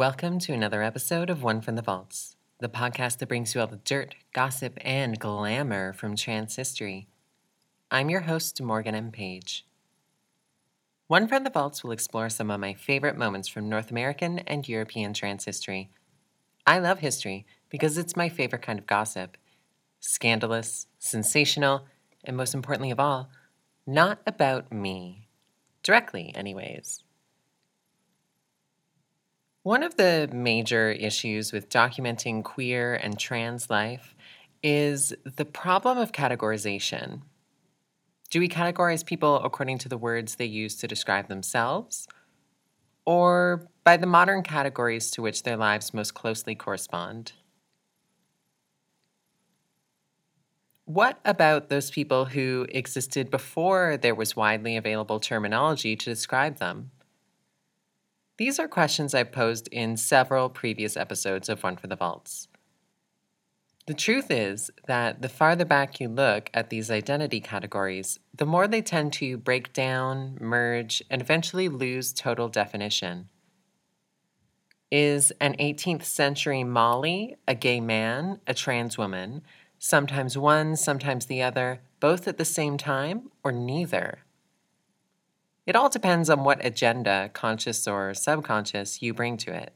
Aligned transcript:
Welcome 0.00 0.38
to 0.38 0.54
another 0.54 0.82
episode 0.82 1.28
of 1.28 1.42
One 1.42 1.60
from 1.60 1.76
the 1.76 1.82
Vaults, 1.82 2.34
the 2.58 2.70
podcast 2.70 3.18
that 3.18 3.28
brings 3.28 3.54
you 3.54 3.60
all 3.60 3.66
the 3.66 3.76
dirt, 3.76 4.14
gossip, 4.32 4.78
and 4.80 5.18
glamour 5.18 5.92
from 5.92 6.16
trans 6.16 6.56
history. 6.56 7.06
I'm 7.90 8.08
your 8.08 8.22
host, 8.22 8.62
Morgan 8.62 8.94
M. 8.94 9.12
Page. 9.12 9.66
One 11.06 11.28
from 11.28 11.44
the 11.44 11.50
Vaults 11.50 11.84
will 11.84 11.90
explore 11.90 12.30
some 12.30 12.50
of 12.50 12.60
my 12.60 12.72
favorite 12.72 13.18
moments 13.18 13.46
from 13.46 13.68
North 13.68 13.90
American 13.90 14.38
and 14.38 14.66
European 14.66 15.12
trans 15.12 15.44
history. 15.44 15.90
I 16.66 16.78
love 16.78 17.00
history 17.00 17.44
because 17.68 17.98
it's 17.98 18.16
my 18.16 18.30
favorite 18.30 18.62
kind 18.62 18.78
of 18.78 18.86
gossip 18.86 19.36
scandalous, 20.00 20.86
sensational, 20.98 21.84
and 22.24 22.38
most 22.38 22.54
importantly 22.54 22.90
of 22.90 23.00
all, 23.00 23.28
not 23.86 24.20
about 24.26 24.72
me. 24.72 25.28
Directly, 25.82 26.32
anyways. 26.34 27.04
One 29.62 29.82
of 29.82 29.96
the 29.98 30.26
major 30.32 30.90
issues 30.90 31.52
with 31.52 31.68
documenting 31.68 32.42
queer 32.42 32.94
and 32.94 33.18
trans 33.18 33.68
life 33.68 34.14
is 34.62 35.12
the 35.24 35.44
problem 35.44 35.98
of 35.98 36.12
categorization. 36.12 37.20
Do 38.30 38.40
we 38.40 38.48
categorize 38.48 39.04
people 39.04 39.36
according 39.44 39.76
to 39.78 39.90
the 39.90 39.98
words 39.98 40.36
they 40.36 40.46
use 40.46 40.76
to 40.76 40.88
describe 40.88 41.28
themselves, 41.28 42.08
or 43.04 43.68
by 43.84 43.98
the 43.98 44.06
modern 44.06 44.42
categories 44.42 45.10
to 45.10 45.20
which 45.20 45.42
their 45.42 45.58
lives 45.58 45.92
most 45.92 46.14
closely 46.14 46.54
correspond? 46.54 47.32
What 50.86 51.20
about 51.22 51.68
those 51.68 51.90
people 51.90 52.24
who 52.24 52.66
existed 52.70 53.30
before 53.30 53.98
there 53.98 54.14
was 54.14 54.34
widely 54.34 54.78
available 54.78 55.20
terminology 55.20 55.96
to 55.96 56.10
describe 56.10 56.56
them? 56.56 56.92
These 58.40 58.58
are 58.58 58.68
questions 58.68 59.14
I've 59.14 59.32
posed 59.32 59.68
in 59.68 59.98
several 59.98 60.48
previous 60.48 60.96
episodes 60.96 61.50
of 61.50 61.62
One 61.62 61.76
from 61.76 61.90
the 61.90 61.96
Vaults. 61.96 62.48
The 63.86 63.92
truth 63.92 64.30
is 64.30 64.70
that 64.86 65.20
the 65.20 65.28
farther 65.28 65.66
back 65.66 66.00
you 66.00 66.08
look 66.08 66.48
at 66.54 66.70
these 66.70 66.90
identity 66.90 67.40
categories, 67.40 68.18
the 68.34 68.46
more 68.46 68.66
they 68.66 68.80
tend 68.80 69.12
to 69.14 69.36
break 69.36 69.74
down, 69.74 70.38
merge, 70.40 71.02
and 71.10 71.20
eventually 71.20 71.68
lose 71.68 72.14
total 72.14 72.48
definition. 72.48 73.28
Is 74.90 75.32
an 75.38 75.54
18th 75.58 76.04
century 76.04 76.64
Molly 76.64 77.36
a 77.46 77.54
gay 77.54 77.78
man, 77.78 78.40
a 78.46 78.54
trans 78.54 78.96
woman, 78.96 79.42
sometimes 79.78 80.38
one, 80.38 80.76
sometimes 80.76 81.26
the 81.26 81.42
other, 81.42 81.82
both 82.00 82.26
at 82.26 82.38
the 82.38 82.46
same 82.46 82.78
time, 82.78 83.30
or 83.44 83.52
neither. 83.52 84.20
It 85.70 85.76
all 85.76 85.88
depends 85.88 86.28
on 86.28 86.42
what 86.42 86.66
agenda, 86.66 87.30
conscious 87.32 87.86
or 87.86 88.12
subconscious, 88.12 89.02
you 89.02 89.14
bring 89.14 89.36
to 89.36 89.54
it. 89.54 89.72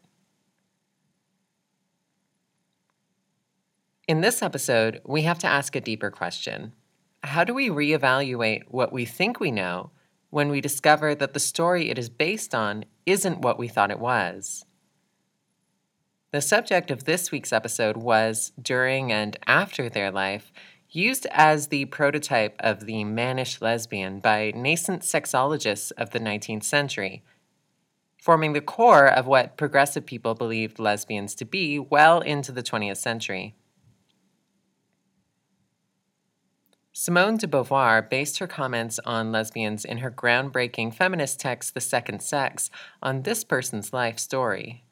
In 4.09 4.21
this 4.21 4.43
episode, 4.43 5.01
we 5.05 5.23
have 5.23 5.39
to 5.39 5.47
ask 5.47 5.77
a 5.77 5.81
deeper 5.81 6.11
question 6.11 6.73
How 7.23 7.45
do 7.45 7.55
we 7.55 7.69
reevaluate 7.69 8.65
what 8.67 8.93
we 8.93 9.05
think 9.05 9.39
we 9.39 9.53
know 9.53 9.93
when 10.31 10.49
we 10.49 10.61
discover 10.61 11.15
that 11.15 11.33
the 11.33 11.39
story 11.39 11.91
it 11.91 11.97
is 11.97 12.09
based 12.09 12.57
on 12.57 12.87
isn't 13.07 13.43
what 13.43 13.57
we 13.57 13.69
thought 13.69 13.93
it 13.93 14.01
was? 14.01 14.65
The 16.33 16.41
subject 16.41 16.91
of 16.91 17.05
this 17.05 17.31
week's 17.31 17.53
episode 17.53 17.97
was 17.97 18.51
during 18.61 19.13
and 19.13 19.39
after 19.47 19.89
their 19.89 20.11
life, 20.11 20.51
used 20.95 21.27
as 21.31 21.69
the 21.69 21.85
prototype 21.87 22.57
of 22.61 22.87
the 22.87 23.05
mannish 23.05 23.61
lesbian 23.61 24.21
by 24.21 24.53
nascent 24.55 25.03
sexologists 25.03 25.91
of 25.97 26.11
the 26.11 26.21
19th 26.21 26.65
century, 26.65 27.23
forming 28.23 28.53
the 28.53 28.61
core 28.61 29.07
of 29.07 29.27
what 29.27 29.57
progressive 29.57 30.07
people 30.07 30.35
believed 30.35 30.79
lesbians 30.79 31.35
to 31.35 31.45
be 31.45 31.79
well 31.79 32.21
into 32.21 32.53
the 32.53 32.63
20th 32.63 32.97
century. 32.97 33.55
Simone 36.97 37.37
de 37.37 37.49
Beauvoir 37.49 38.09
based 38.09 38.39
her 38.39 38.47
comments 38.47 39.01
on 39.05 39.33
lesbians 39.33 39.85
in 39.85 39.99
her 39.99 40.13
groundbreaking 40.13 40.95
feminist 40.95 41.41
text, 41.41 41.75
The 41.75 41.81
Second 41.81 42.23
Sex, 42.23 42.71
on 43.03 43.23
this 43.23 43.43
person's 43.43 43.93
life 43.93 44.17
story. 44.17 44.84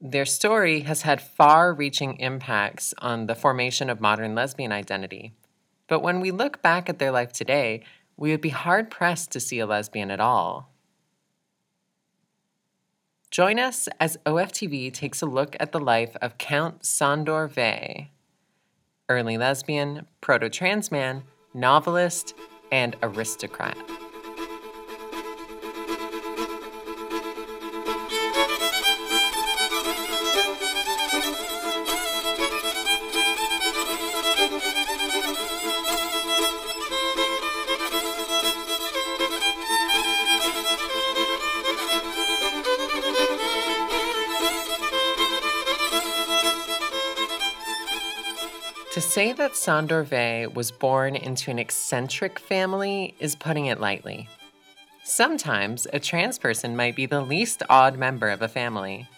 Their 0.00 0.26
story 0.26 0.80
has 0.80 1.02
had 1.02 1.20
far 1.20 1.74
reaching 1.74 2.20
impacts 2.20 2.94
on 2.98 3.26
the 3.26 3.34
formation 3.34 3.90
of 3.90 4.00
modern 4.00 4.34
lesbian 4.34 4.70
identity. 4.70 5.32
But 5.88 6.00
when 6.00 6.20
we 6.20 6.30
look 6.30 6.62
back 6.62 6.88
at 6.88 7.00
their 7.00 7.10
life 7.10 7.32
today, 7.32 7.82
we 8.16 8.30
would 8.30 8.40
be 8.40 8.50
hard 8.50 8.90
pressed 8.90 9.32
to 9.32 9.40
see 9.40 9.58
a 9.58 9.66
lesbian 9.66 10.10
at 10.10 10.20
all. 10.20 10.72
Join 13.30 13.58
us 13.58 13.88
as 13.98 14.16
OFTV 14.24 14.92
takes 14.92 15.20
a 15.20 15.26
look 15.26 15.56
at 15.58 15.72
the 15.72 15.80
life 15.80 16.16
of 16.22 16.38
Count 16.38 16.84
Sandor 16.84 17.48
Vay, 17.48 18.10
early 19.08 19.36
lesbian, 19.36 20.06
proto 20.20 20.48
trans 20.48 20.90
man, 20.90 21.24
novelist, 21.52 22.34
and 22.70 22.96
aristocrat. 23.02 23.76
That 49.48 49.56
Sandor 49.56 50.02
Vay 50.02 50.46
was 50.46 50.70
born 50.70 51.16
into 51.16 51.50
an 51.50 51.58
eccentric 51.58 52.38
family 52.38 53.14
is 53.18 53.34
putting 53.34 53.64
it 53.64 53.80
lightly. 53.80 54.28
Sometimes 55.04 55.86
a 55.90 55.98
trans 55.98 56.38
person 56.38 56.76
might 56.76 56.94
be 56.94 57.06
the 57.06 57.22
least 57.22 57.62
odd 57.70 57.96
member 57.96 58.28
of 58.28 58.42
a 58.42 58.48
family, 58.48 59.08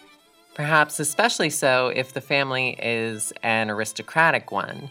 perhaps 0.55 1.01
especially 1.01 1.49
so 1.49 1.89
if 1.89 2.13
the 2.13 2.21
family 2.21 2.77
is 2.81 3.33
an 3.43 3.69
aristocratic 3.69 4.53
one. 4.53 4.89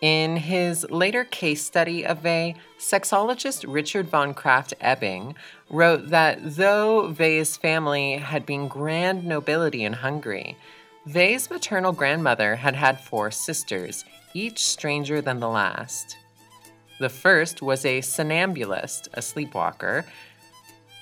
In 0.00 0.36
his 0.36 0.88
later 0.88 1.24
case 1.24 1.64
study 1.64 2.06
of 2.06 2.20
Vay, 2.20 2.54
sexologist 2.78 3.64
Richard 3.66 4.08
von 4.08 4.34
Krafft 4.34 4.72
Ebing 4.80 5.34
wrote 5.68 6.10
that 6.10 6.38
though 6.40 7.08
Vay's 7.08 7.56
family 7.56 8.18
had 8.18 8.46
been 8.46 8.68
grand 8.68 9.24
nobility 9.24 9.82
in 9.82 9.94
Hungary, 9.94 10.56
Vay's 11.06 11.50
maternal 11.50 11.92
grandmother 11.92 12.54
had 12.56 12.76
had 12.76 13.00
four 13.00 13.32
sisters, 13.32 14.04
each 14.34 14.64
stranger 14.64 15.20
than 15.20 15.40
the 15.40 15.48
last. 15.48 16.16
The 17.00 17.08
first 17.08 17.60
was 17.60 17.84
a 17.84 18.00
somnambulist, 18.00 19.08
a 19.14 19.22
sleepwalker, 19.22 20.04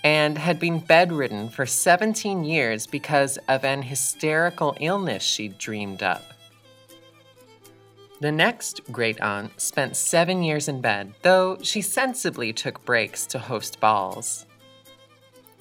and 0.02 0.38
had 0.38 0.58
been 0.58 0.78
bedridden 0.78 1.50
for 1.50 1.66
17 1.66 2.44
years 2.44 2.86
because 2.86 3.36
of 3.46 3.62
an 3.62 3.82
hysterical 3.82 4.74
illness 4.80 5.22
she'd 5.22 5.58
dreamed 5.58 6.02
up. 6.02 6.22
The 8.20 8.32
next 8.32 8.80
great 8.90 9.20
aunt 9.20 9.60
spent 9.60 9.96
seven 9.96 10.42
years 10.42 10.68
in 10.68 10.80
bed, 10.80 11.12
though 11.20 11.58
she 11.62 11.82
sensibly 11.82 12.54
took 12.54 12.82
breaks 12.86 13.26
to 13.26 13.38
host 13.38 13.80
balls. 13.80 14.46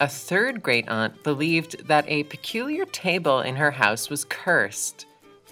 A 0.02 0.08
third 0.08 0.64
great 0.64 0.88
aunt 0.88 1.24
believed 1.24 1.88
that 1.88 2.06
a 2.08 2.24
peculiar 2.24 2.86
table 2.86 3.42
in 3.42 3.58
her 3.58 3.72
house 3.72 4.10
was 4.10 4.24
cursed. 4.24 5.06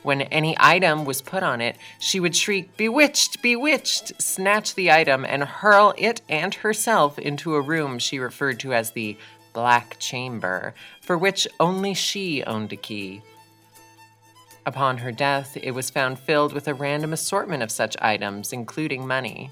When 0.03 0.21
any 0.21 0.55
item 0.57 1.03
was 1.03 1.21
put 1.21 1.43
on 1.43 1.59
it, 1.59 1.75
she 1.99 2.21
would 2.21 2.33
shriek, 2.33 2.77
Bewitched! 2.77 3.41
Bewitched! 3.41 4.21
snatch 4.21 4.75
the 4.75 4.89
item, 4.89 5.25
and 5.25 5.43
hurl 5.43 5.93
it 5.97 6.21
and 6.29 6.53
herself 6.53 7.19
into 7.19 7.55
a 7.55 7.61
room 7.61 7.99
she 7.99 8.19
referred 8.19 8.59
to 8.61 8.73
as 8.73 8.91
the 8.91 9.17
Black 9.51 9.97
Chamber, 9.99 10.73
for 11.01 11.17
which 11.17 11.45
only 11.59 11.93
she 11.93 12.41
owned 12.43 12.71
a 12.71 12.77
key. 12.77 13.21
Upon 14.65 14.99
her 14.99 15.11
death, 15.11 15.57
it 15.61 15.71
was 15.71 15.89
found 15.89 16.19
filled 16.19 16.53
with 16.53 16.69
a 16.69 16.73
random 16.73 17.11
assortment 17.11 17.63
of 17.63 17.71
such 17.71 17.97
items, 18.01 18.53
including 18.53 19.05
money. 19.05 19.51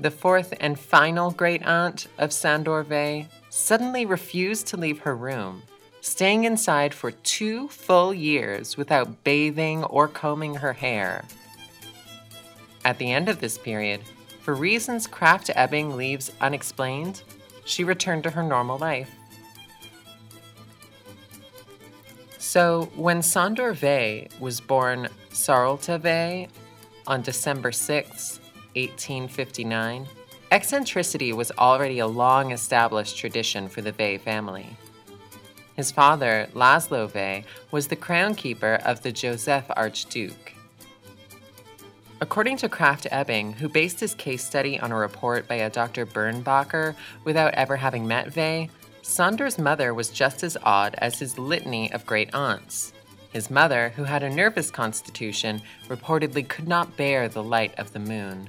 The 0.00 0.10
fourth 0.10 0.54
and 0.58 0.78
final 0.78 1.30
great 1.30 1.62
aunt 1.64 2.08
of 2.18 2.32
Sandor 2.32 2.82
Vay 2.82 3.28
suddenly 3.48 4.04
refused 4.04 4.66
to 4.68 4.76
leave 4.76 5.00
her 5.00 5.14
room, 5.14 5.62
staying 6.00 6.44
inside 6.44 6.92
for 6.92 7.12
two 7.12 7.68
full 7.68 8.12
years 8.12 8.76
without 8.76 9.22
bathing 9.22 9.84
or 9.84 10.08
combing 10.08 10.56
her 10.56 10.72
hair. 10.72 11.24
At 12.84 12.98
the 12.98 13.12
end 13.12 13.28
of 13.28 13.40
this 13.40 13.56
period, 13.56 14.00
for 14.40 14.54
reasons 14.54 15.06
Krafft 15.06 15.50
Ebing 15.54 15.96
leaves 15.96 16.32
unexplained, 16.40 17.22
she 17.64 17.84
returned 17.84 18.24
to 18.24 18.30
her 18.30 18.42
normal 18.42 18.78
life. 18.78 19.10
So, 22.38 22.90
when 22.94 23.22
Sandor 23.22 23.72
Vay 23.72 24.28
was 24.38 24.60
born 24.60 25.08
Sarolta 25.30 25.98
Vay 25.98 26.48
on 27.06 27.22
December 27.22 27.72
6, 27.72 28.40
1859, 28.74 30.06
eccentricity 30.50 31.32
was 31.32 31.52
already 31.58 31.98
a 31.98 32.06
long 32.06 32.52
established 32.52 33.16
tradition 33.16 33.68
for 33.68 33.80
the 33.80 33.92
Vay 33.92 34.18
family. 34.18 34.76
His 35.76 35.90
father, 35.90 36.48
Laszlo 36.54 37.10
Vay, 37.10 37.44
was 37.70 37.88
the 37.88 37.96
crown 37.96 38.34
keeper 38.34 38.78
of 38.84 39.02
the 39.02 39.10
Joseph 39.10 39.64
Archduke. 39.76 40.54
According 42.20 42.58
to 42.58 42.68
Krafft 42.68 43.06
Ebing, 43.10 43.54
who 43.54 43.68
based 43.68 44.00
his 44.00 44.14
case 44.14 44.44
study 44.44 44.78
on 44.78 44.92
a 44.92 44.96
report 44.96 45.48
by 45.48 45.56
a 45.56 45.70
Dr. 45.70 46.06
Birnbacher 46.06 46.94
without 47.24 47.54
ever 47.54 47.76
having 47.76 48.06
met 48.06 48.28
Vay, 48.28 48.70
Sandor's 49.02 49.58
mother 49.58 49.92
was 49.92 50.08
just 50.08 50.42
as 50.42 50.56
odd 50.62 50.94
as 50.98 51.18
his 51.18 51.38
litany 51.38 51.92
of 51.92 52.06
great 52.06 52.34
aunts. 52.34 52.92
His 53.32 53.50
mother, 53.50 53.92
who 53.96 54.04
had 54.04 54.22
a 54.22 54.30
nervous 54.30 54.70
constitution, 54.70 55.60
reportedly 55.88 56.48
could 56.48 56.68
not 56.68 56.96
bear 56.96 57.28
the 57.28 57.42
light 57.42 57.74
of 57.78 57.92
the 57.92 57.98
moon. 57.98 58.48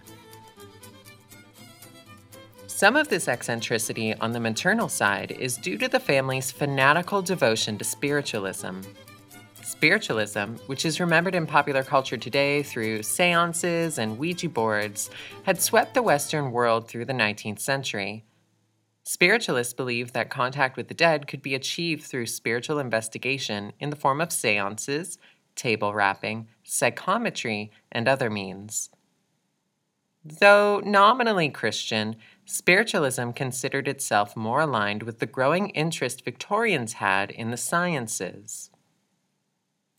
Some 2.75 2.98
of 2.98 3.07
this 3.07 3.30
eccentricity 3.30 4.13
on 4.16 4.33
the 4.33 4.39
maternal 4.42 4.89
side 4.89 5.31
is 5.31 5.56
due 5.56 5.77
to 5.77 5.88
the 5.88 5.98
family's 5.98 6.51
fanatical 6.51 7.22
devotion 7.22 7.77
to 7.77 7.86
spiritualism. 7.86 8.81
Spiritualism, 9.63 10.56
which 10.66 10.83
is 10.83 11.00
remembered 11.00 11.36
in 11.36 11.48
popular 11.48 11.83
culture 11.83 12.18
today 12.18 12.63
through 12.63 13.04
seances 13.04 13.98
and 13.98 14.18
Ouija 14.18 14.50
boards, 14.50 15.10
had 15.44 15.62
swept 15.62 15.94
the 15.94 16.04
Western 16.04 16.51
world 16.51 16.89
through 16.89 17.06
the 17.06 17.13
19th 17.13 17.62
century. 17.62 18.25
Spiritualists 19.04 19.74
believed 19.74 20.13
that 20.13 20.30
contact 20.30 20.75
with 20.75 20.89
the 20.89 20.94
dead 20.94 21.28
could 21.28 21.42
be 21.42 21.56
achieved 21.56 22.04
through 22.04 22.25
spiritual 22.25 22.78
investigation 22.78 23.71
in 23.80 23.89
the 23.89 23.95
form 23.95 24.19
of 24.19 24.33
seances, 24.33 25.18
table 25.56 25.94
rapping, 25.94 26.50
psychometry, 26.66 27.71
and 27.89 28.10
other 28.10 28.30
means. 28.30 28.89
Though 30.25 30.81
nominally 30.83 31.50
Christian, 31.50 32.16
spiritualism 32.45 33.31
considered 33.31 33.88
itself 33.88 34.36
more 34.36 34.62
aligned 34.62 35.03
with 35.03 35.19
the 35.19 35.25
growing 35.25 35.69
interest 35.69 36.24
Victorians 36.24 36.94
had 36.94 37.31
in 37.31 37.51
the 37.51 37.57
sciences. 37.57 38.69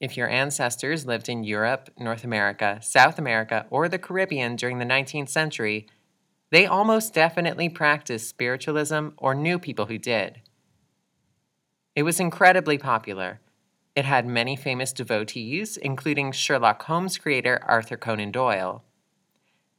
If 0.01 0.17
your 0.17 0.29
ancestors 0.29 1.07
lived 1.07 1.29
in 1.29 1.45
Europe, 1.45 1.91
North 1.99 2.23
America, 2.23 2.79
South 2.83 3.19
America, 3.19 3.67
or 3.71 3.89
the 3.89 3.99
Caribbean 3.99 4.57
during 4.57 4.79
the 4.79 4.85
19th 4.85 5.31
century, 5.31 5.87
they 6.51 6.67
almost 6.67 7.15
definitely 7.15 7.69
practiced 7.69 8.29
spiritualism 8.29 9.09
or 9.17 9.35
knew 9.35 9.59
people 9.59 9.87
who 9.87 9.99
did. 9.99 10.43
It 11.95 12.03
was 12.03 12.21
incredibly 12.21 12.79
popular. 12.79 13.41
It 13.97 14.05
had 14.05 14.27
many 14.27 14.55
famous 14.55 14.93
devotees, 14.93 15.79
including 15.79 16.31
Sherlock 16.31 16.83
Holmes 16.83 17.17
creator 17.17 17.59
Arthur 17.65 17.97
Conan 17.97 18.31
Doyle. 18.31 18.85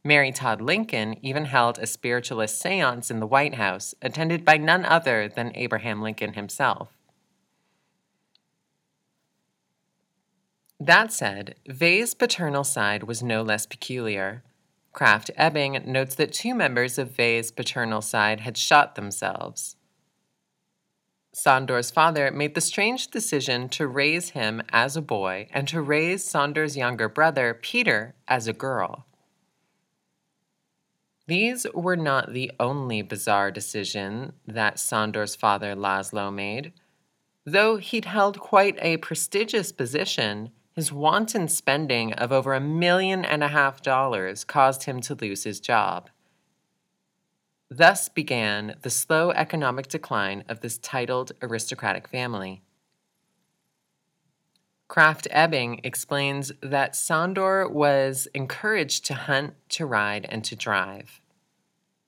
Mary 0.04 0.32
Todd 0.32 0.62
Lincoln 0.62 1.16
even 1.22 1.46
held 1.46 1.78
a 1.78 1.88
spiritualist 1.88 2.60
seance 2.60 3.12
in 3.12 3.20
the 3.20 3.28
White 3.28 3.56
House, 3.56 3.94
attended 4.02 4.46
by 4.46 4.58
none 4.58 4.86
other 4.86 5.28
than 5.28 5.52
Abraham 5.56 6.02
Lincoln 6.02 6.34
himself. 6.34 6.90
That 10.80 11.12
said, 11.12 11.56
Vay's 11.68 12.14
paternal 12.14 12.64
side 12.64 13.04
was 13.04 13.24
no 13.24 13.42
less 13.42 13.66
peculiar. 13.66 14.44
Krafft 14.94 15.30
Ebing 15.36 15.82
notes 15.86 16.16
that 16.16 16.34
two 16.34 16.54
members 16.54 16.98
of 16.98 17.12
Vay's 17.12 17.52
paternal 17.52 18.02
side 18.02 18.42
had 18.42 18.58
shot 18.58 18.96
themselves. 18.96 19.76
Sandor's 21.34 21.92
father 21.92 22.32
made 22.32 22.56
the 22.56 22.62
strange 22.62 23.10
decision 23.10 23.70
to 23.70 23.86
raise 23.86 24.30
him 24.32 24.62
as 24.70 24.96
a 24.96 25.02
boy 25.02 25.48
and 25.52 25.68
to 25.68 25.82
raise 25.82 26.24
Sandor's 26.24 26.76
younger 26.76 27.08
brother, 27.08 27.54
Peter, 27.54 28.16
as 28.28 28.48
a 28.48 28.54
girl. 28.54 29.06
These 31.28 31.68
were 31.74 31.98
not 31.98 32.34
the 32.34 32.52
only 32.60 33.02
bizarre 33.02 33.52
decision 33.52 34.34
that 34.48 34.80
Sandor's 34.80 35.36
father 35.36 35.76
Laszlo 35.76 36.34
made. 36.34 36.72
Though 37.46 37.78
he'd 37.78 38.06
held 38.06 38.40
quite 38.40 38.78
a 38.82 38.98
prestigious 38.98 39.72
position, 39.74 40.52
his 40.74 40.92
wanton 40.92 41.48
spending 41.50 42.14
of 42.14 42.32
over 42.32 42.54
a 42.54 42.62
million 42.62 43.26
and 43.26 43.44
a 43.44 43.50
half 43.50 43.82
dollars 43.82 44.46
caused 44.46 44.84
him 44.84 45.02
to 45.02 45.16
lose 45.16 45.44
his 45.44 45.60
job. 45.60 46.10
Thus 47.70 48.08
began 48.08 48.76
the 48.82 48.90
slow 48.90 49.32
economic 49.32 49.88
decline 49.90 50.46
of 50.48 50.62
this 50.62 50.78
titled 50.78 51.34
aristocratic 51.42 52.08
family. 52.08 52.62
Krafft 54.90 55.28
Ebing 55.32 55.82
explains 55.84 56.52
that 56.62 56.96
Sandor 56.96 57.68
was 57.68 58.28
encouraged 58.34 59.06
to 59.06 59.14
hunt, 59.14 59.54
to 59.70 59.86
ride, 59.86 60.26
and 60.30 60.44
to 60.46 60.56
drive. 60.56 61.22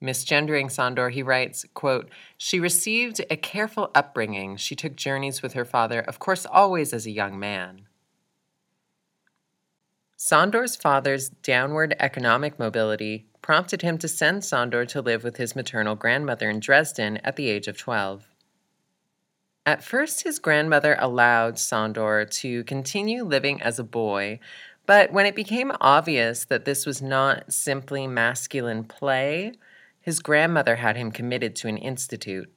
Misgendering 0.01 0.71
Sandor, 0.71 1.09
he 1.09 1.21
writes, 1.21 1.65
quote, 1.73 2.09
She 2.37 2.59
received 2.59 3.19
a 3.29 3.35
careful 3.35 3.91
upbringing. 3.93 4.55
She 4.55 4.75
took 4.75 4.95
journeys 4.95 5.41
with 5.41 5.53
her 5.53 5.65
father, 5.65 5.99
of 5.99 6.19
course, 6.19 6.45
always 6.45 6.93
as 6.93 7.05
a 7.05 7.11
young 7.11 7.37
man. 7.37 7.81
Sandor's 10.15 10.77
father's 10.77 11.29
downward 11.29 11.95
economic 11.99 12.57
mobility 12.59 13.25
prompted 13.41 13.81
him 13.81 13.97
to 13.97 14.07
send 14.07 14.45
Sandor 14.45 14.85
to 14.85 15.01
live 15.01 15.23
with 15.23 15.37
his 15.37 15.55
maternal 15.55 15.95
grandmother 15.95 16.49
in 16.49 16.59
Dresden 16.59 17.17
at 17.17 17.35
the 17.35 17.49
age 17.49 17.67
of 17.67 17.77
12. 17.77 18.27
At 19.65 19.83
first, 19.83 20.23
his 20.23 20.39
grandmother 20.39 20.95
allowed 20.99 21.59
Sandor 21.59 22.25
to 22.25 22.63
continue 22.63 23.23
living 23.23 23.61
as 23.61 23.77
a 23.77 23.83
boy, 23.83 24.39
but 24.85 25.11
when 25.11 25.25
it 25.25 25.35
became 25.35 25.71
obvious 25.79 26.45
that 26.45 26.65
this 26.65 26.85
was 26.85 27.01
not 27.01 27.53
simply 27.53 28.07
masculine 28.07 28.83
play, 28.83 29.53
his 30.01 30.19
grandmother 30.19 30.77
had 30.77 30.97
him 30.97 31.11
committed 31.11 31.55
to 31.57 31.67
an 31.67 31.77
institute. 31.77 32.51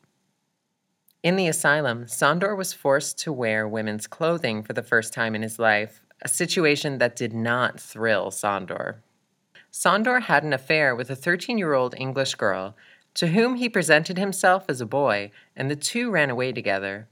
In 1.23 1.37
the 1.37 1.47
asylum, 1.47 2.09
Sandor 2.09 2.57
was 2.57 2.73
forced 2.73 3.19
to 3.21 3.33
wear 3.33 3.69
women's 3.69 4.07
clothing 4.07 4.63
for 4.63 4.73
the 4.73 4.83
first 4.83 5.13
time 5.13 5.35
in 5.35 5.43
his 5.43 5.59
life, 5.59 6.01
a 6.23 6.29
situation 6.29 6.99
that 6.99 7.15
did 7.15 7.33
not 7.33 7.79
thrill 7.79 8.31
Sandor. 8.31 9.03
Sandor 9.71 10.21
had 10.21 10.45
an 10.45 10.53
affair 10.53 10.97
with 10.97 11.11
a 11.11 11.17
13 11.17 11.59
year 11.59 11.75
old 11.75 11.95
English 11.97 12.35
girl 12.35 12.75
to 13.15 13.29
whom 13.29 13.57
he 13.57 13.69
presented 13.69 14.19
himself 14.19 14.65
as 14.69 14.81
a 14.81 14.87
boy, 14.87 15.31
and 15.55 15.71
the 15.71 15.77
two 15.77 16.11
ran 16.11 16.31
away 16.31 16.53
together. 16.53 17.09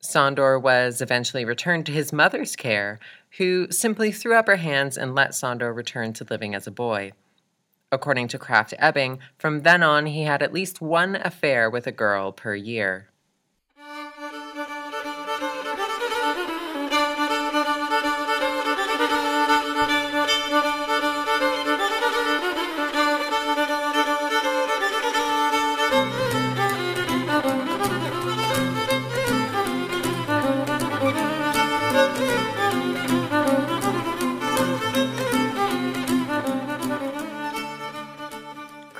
Sandor 0.00 0.58
was 0.58 1.00
eventually 1.00 1.44
returned 1.44 1.86
to 1.86 1.92
his 1.92 2.12
mother's 2.12 2.56
care, 2.56 2.98
who 3.38 3.70
simply 3.70 4.10
threw 4.10 4.34
up 4.34 4.48
her 4.48 4.56
hands 4.56 4.98
and 4.98 5.14
let 5.14 5.34
Sandor 5.34 5.72
return 5.72 6.12
to 6.14 6.26
living 6.28 6.54
as 6.54 6.66
a 6.66 6.72
boy. 6.72 7.12
According 7.92 8.28
to 8.28 8.38
Krafft 8.38 8.74
Ebing, 8.78 9.20
from 9.38 9.60
then 9.60 9.82
on 9.82 10.06
he 10.06 10.22
had 10.22 10.42
at 10.42 10.52
least 10.52 10.80
one 10.80 11.14
affair 11.14 11.70
with 11.70 11.86
a 11.86 11.92
girl 11.92 12.32
per 12.32 12.54
year. 12.54 13.11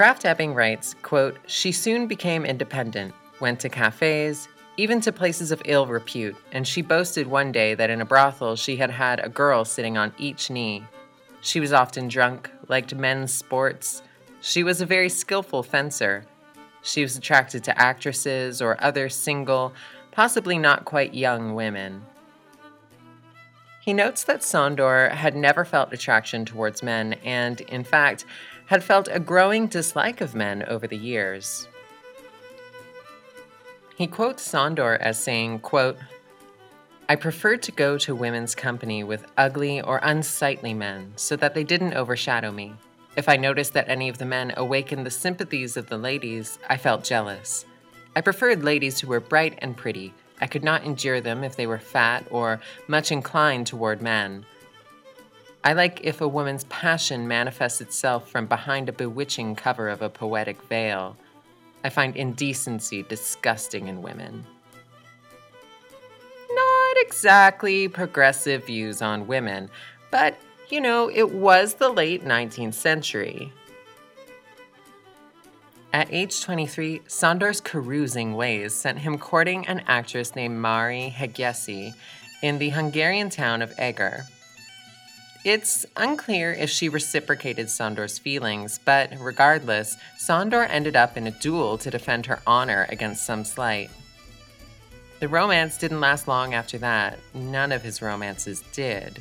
Krafft 0.02 0.25
Ebing 0.25 0.52
writes, 0.54 0.97
quote, 1.02 1.38
She 1.47 1.71
soon 1.71 2.09
became 2.09 2.44
independent, 2.44 3.14
went 3.38 3.61
to 3.61 3.68
cafes, 3.68 4.49
even 4.76 5.00
to 5.00 5.12
places 5.12 5.52
of 5.52 5.62
ill 5.64 5.87
repute, 5.87 6.35
and 6.50 6.66
she 6.66 6.82
boasted 6.82 7.28
one 7.28 7.52
day 7.52 7.76
that 7.76 7.88
in 7.88 8.00
a 8.00 8.04
brothel 8.04 8.56
she 8.56 8.78
had 8.78 8.90
had 8.90 9.21
a 9.21 9.28
girl 9.28 9.64
sitting 9.64 9.97
on 9.97 10.12
each 10.18 10.50
knee. 10.50 10.82
She 11.40 11.61
was 11.61 11.73
often 11.73 12.09
drunk, 12.09 12.50
liked 12.66 12.97
men's 12.97 13.32
sports. 13.32 14.02
She 14.40 14.64
was 14.64 14.80
a 14.80 14.87
very 14.87 15.09
skillful 15.09 15.62
fencer. 15.62 16.25
She 16.82 17.02
was 17.02 17.16
attracted 17.16 17.62
to 17.62 17.80
actresses 17.80 18.61
or 18.61 18.82
other 18.82 19.09
single, 19.09 19.73
possibly 20.11 20.59
not 20.59 20.85
quite 20.85 21.14
young 21.14 21.54
women. 21.54 22.02
He 23.82 23.92
notes 23.92 24.25
that 24.25 24.42
Sandor 24.44 25.11
had 25.11 25.37
never 25.37 25.64
felt 25.64 25.92
attraction 25.92 26.44
towards 26.44 26.82
men 26.82 27.14
and, 27.25 27.61
in 27.62 27.85
fact, 27.85 28.25
had 28.66 28.85
felt 28.85 29.09
a 29.11 29.21
growing 29.21 29.66
dislike 29.66 30.21
of 30.21 30.35
men 30.35 30.62
over 30.64 30.87
the 30.87 30.97
years. 30.97 31.69
He 33.97 34.07
quotes 34.07 34.42
Sandor 34.42 34.95
as 35.00 35.23
saying, 35.23 35.61
quote, 35.61 35.99
I 37.09 37.16
preferred 37.16 37.62
to 37.64 37.73
go 37.73 37.99
to 37.99 38.14
women's 38.14 38.54
company 38.54 39.04
with 39.04 39.26
ugly 39.37 39.81
or 39.81 40.00
unsightly 40.02 40.73
men 40.73 41.12
so 41.16 41.37
that 41.37 41.54
they 41.54 41.64
didn't 41.64 41.95
overshadow 41.95 42.50
me. 42.50 42.75
If 43.16 43.28
I 43.28 43.37
noticed 43.37 43.75
that 43.75 43.88
any 43.88 44.09
of 44.09 44.16
the 44.16 44.25
men 44.25 44.54
awakened 44.57 45.04
the 45.04 45.11
sympathies 45.11 45.76
of 45.76 45.88
the 45.88 45.99
ladies, 45.99 46.59
I 46.69 46.78
felt 46.78 47.04
jealous. 47.04 47.66
I 48.16 48.23
preferred 48.23 48.64
ladies 48.64 49.00
who 49.00 49.09
were 49.09 49.21
bright 49.21 49.59
and 49.59 49.76
pretty, 49.76 50.14
I 50.40 50.47
could 50.47 50.64
not 50.64 50.85
endure 50.85 51.21
them 51.21 51.45
if 51.45 51.54
they 51.54 51.66
were 51.66 51.78
fat 51.78 52.26
or 52.31 52.61
much 52.88 53.12
inclined 53.12 53.66
toward 53.66 54.02
men. 54.02 54.45
I 55.64 55.75
like 55.75 56.00
if 56.02 56.21
a 56.21 56.26
woman's 56.26 56.64
passion 56.64 57.28
manifests 57.28 57.81
itself 57.81 58.28
from 58.28 58.47
behind 58.47 58.88
a 58.88 58.92
bewitching 58.92 59.54
cover 59.54 59.88
of 59.88 60.02
a 60.02 60.09
poetic 60.09 60.61
veil. 60.62 61.16
I 61.85 61.88
find 61.88 62.16
indecency 62.16 63.04
disgusting 63.04 63.87
in 63.87 64.02
women. 64.02 64.45
Not 66.50 66.97
exactly 66.97 67.87
progressive 67.87 68.66
views 68.66 69.02
on 69.02 69.28
women, 69.28 69.71
but 70.11 70.37
you 70.69 70.81
know, 70.81 71.09
it 71.09 71.33
was 71.33 71.75
the 71.75 71.90
late 71.90 72.25
19th 72.25 72.75
century. 72.75 73.52
At 75.92 76.12
age 76.12 76.42
23, 76.42 77.02
Sandor's 77.07 77.61
carousing 77.61 78.35
ways 78.35 78.73
sent 78.73 78.99
him 78.99 79.19
courting 79.19 79.66
an 79.66 79.83
actress 79.87 80.35
named 80.35 80.59
Mari 80.59 81.14
Hegesy 81.14 81.92
in 82.42 82.59
the 82.59 82.71
Hungarian 82.71 83.28
town 83.28 83.61
of 83.61 83.73
Eger. 83.78 84.25
It's 85.44 85.84
unclear 85.96 86.52
if 86.52 86.70
she 86.70 86.88
reciprocated 86.88 87.68
Sandor's 87.68 88.16
feelings, 88.16 88.78
but 88.84 89.12
regardless, 89.18 89.96
Sandor 90.16 90.62
ended 90.64 90.94
up 90.94 91.16
in 91.16 91.26
a 91.26 91.32
duel 91.32 91.78
to 91.78 91.90
defend 91.90 92.26
her 92.26 92.40
honor 92.46 92.87
against 92.88 93.26
some 93.26 93.44
slight. 93.44 93.90
The 95.18 95.26
romance 95.28 95.78
didn't 95.78 96.00
last 96.00 96.28
long 96.28 96.54
after 96.54 96.78
that. 96.78 97.18
None 97.34 97.72
of 97.72 97.82
his 97.82 98.00
romances 98.00 98.62
did. 98.72 99.20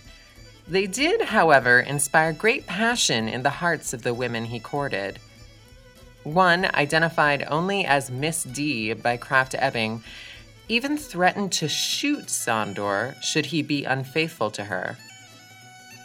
They 0.67 0.85
did, 0.85 1.21
however, 1.21 1.79
inspire 1.79 2.33
great 2.33 2.67
passion 2.67 3.27
in 3.27 3.41
the 3.41 3.49
hearts 3.49 3.91
of 3.91 4.03
the 4.03 4.13
women 4.13 4.45
he 4.45 4.59
courted. 4.59 5.17
One, 6.23 6.65
identified 6.65 7.47
only 7.49 7.83
as 7.83 8.11
Miss 8.11 8.43
D 8.43 8.93
by 8.93 9.17
Krafft 9.17 9.55
Ebing, 9.57 10.03
even 10.67 10.97
threatened 10.97 11.51
to 11.53 11.67
shoot 11.67 12.29
Sandor 12.29 13.15
should 13.21 13.47
he 13.47 13.63
be 13.63 13.85
unfaithful 13.85 14.51
to 14.51 14.65
her. 14.65 14.97